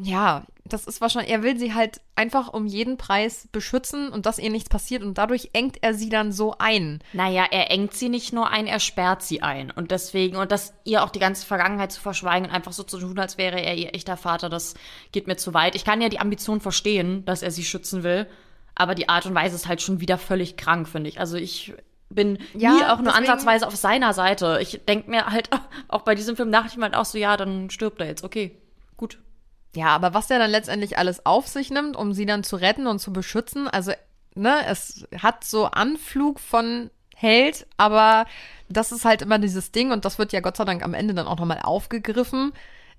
[0.00, 4.38] ja, das ist wahrscheinlich, er will sie halt einfach um jeden Preis beschützen und dass
[4.38, 7.00] ihr nichts passiert und dadurch engt er sie dann so ein.
[7.12, 9.70] Naja, er engt sie nicht nur ein, er sperrt sie ein.
[9.70, 12.98] Und deswegen, und das ihr auch die ganze Vergangenheit zu verschweigen und einfach so zu
[12.98, 14.74] tun, als wäre er ihr echter Vater, das
[15.12, 15.74] geht mir zu weit.
[15.74, 18.26] Ich kann ja die Ambition verstehen, dass er sie schützen will,
[18.74, 21.20] aber die Art und Weise ist halt schon wieder völlig krank, finde ich.
[21.20, 21.74] Also ich
[22.08, 24.58] bin ja, nie auch nur deswegen, ansatzweise auf seiner Seite.
[24.62, 25.50] Ich denke mir halt
[25.88, 28.56] auch bei diesem Film nach ich halt auch so, ja, dann stirbt er jetzt, okay,
[28.96, 29.18] gut.
[29.74, 32.86] Ja, aber was der dann letztendlich alles auf sich nimmt, um sie dann zu retten
[32.86, 33.92] und zu beschützen, also,
[34.34, 38.26] ne, es hat so Anflug von Held, aber
[38.68, 41.14] das ist halt immer dieses Ding und das wird ja Gott sei Dank am Ende
[41.14, 42.52] dann auch nochmal aufgegriffen.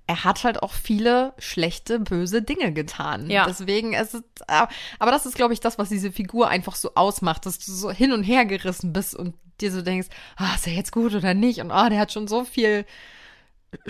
[0.07, 3.29] Er hat halt auch viele schlechte, böse Dinge getan.
[3.29, 3.45] Ja.
[3.45, 7.45] Deswegen ist es, aber das ist, glaube ich, das, was diese Figur einfach so ausmacht,
[7.45, 10.73] dass du so hin und her gerissen bist und dir so denkst, ah, ist er
[10.73, 11.59] jetzt gut oder nicht?
[11.61, 12.85] Und ah, der hat schon so viel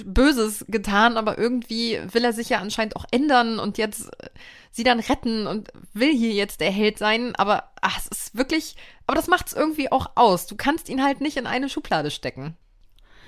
[0.04, 4.30] Böses getan, aber irgendwie will er sich ja anscheinend auch ändern und jetzt äh,
[4.72, 8.76] sie dann retten und will hier jetzt der Held sein, aber ach, es ist wirklich,
[9.08, 10.48] aber das macht es irgendwie auch aus.
[10.48, 12.56] Du kannst ihn halt nicht in eine Schublade stecken.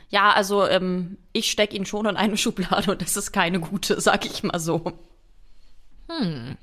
[0.10, 4.00] Ja, also ähm, ich stecke ihn schon in eine Schublade und das ist keine gute,
[4.02, 4.94] sag ich mal so.
[6.10, 6.58] Hm.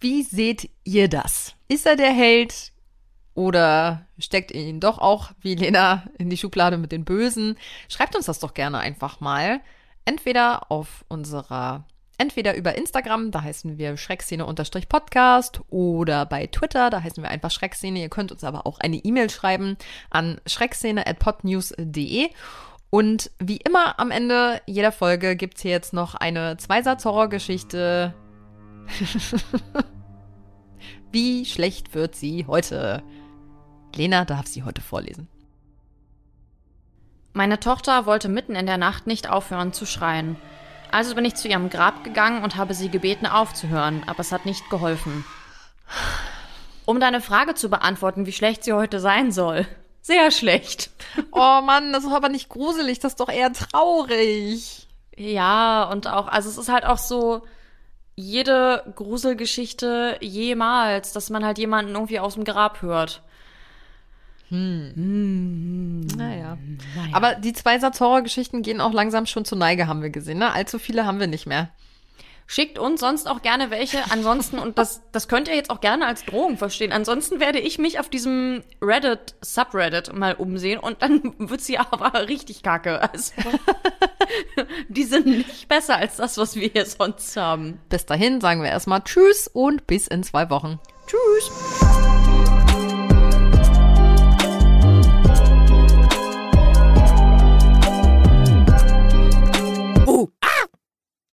[0.00, 1.54] Wie seht ihr das?
[1.68, 2.71] Ist er der Held?
[3.34, 7.56] Oder steckt ihr ihn doch auch, wie Lena, in die Schublade mit den Bösen?
[7.88, 9.60] Schreibt uns das doch gerne einfach mal.
[10.04, 11.84] Entweder auf unserer,
[12.18, 18.00] entweder über Instagram, da heißen wir Schreckszene-Podcast oder bei Twitter, da heißen wir einfach Schreckszene.
[18.00, 19.78] Ihr könnt uns aber auch eine E-Mail schreiben
[20.10, 22.28] an schreckszene.podnews.de.
[22.90, 28.12] Und wie immer am Ende jeder Folge gibt es hier jetzt noch eine Zweisatz-Horrorgeschichte.
[31.12, 33.02] Wie schlecht wird sie heute?
[33.96, 35.28] Lena darf sie heute vorlesen.
[37.32, 40.36] Meine Tochter wollte mitten in der Nacht nicht aufhören zu schreien.
[40.90, 44.44] Also bin ich zu ihrem Grab gegangen und habe sie gebeten aufzuhören, aber es hat
[44.44, 45.24] nicht geholfen.
[46.84, 49.66] Um deine Frage zu beantworten, wie schlecht sie heute sein soll.
[50.02, 50.90] Sehr schlecht.
[51.30, 54.88] Oh Mann, das ist aber nicht gruselig, das ist doch eher traurig.
[55.14, 57.42] Ja, und auch, also es ist halt auch so,
[58.14, 63.22] jede Gruselgeschichte jemals, dass man halt jemanden irgendwie aus dem Grab hört.
[64.52, 64.92] Hm.
[64.94, 66.06] Hm.
[66.18, 66.58] Naja.
[66.94, 67.08] naja.
[67.14, 70.38] Aber die zwei Satz-Horror-Geschichten gehen auch langsam schon zur Neige, haben wir gesehen.
[70.38, 70.52] Ne?
[70.52, 71.70] Allzu viele haben wir nicht mehr.
[72.46, 73.98] Schickt uns sonst auch gerne welche.
[74.10, 76.92] Ansonsten, und das, das könnt ihr jetzt auch gerne als Drohung verstehen.
[76.92, 82.28] Ansonsten werde ich mich auf diesem Reddit, Subreddit mal umsehen und dann wird sie aber
[82.28, 83.00] richtig kacke.
[83.10, 83.32] Also,
[84.88, 87.80] die sind nicht besser als das, was wir hier sonst haben.
[87.88, 90.78] Bis dahin sagen wir erstmal Tschüss und bis in zwei Wochen.
[91.06, 92.31] Tschüss.
[100.08, 100.32] Ooh.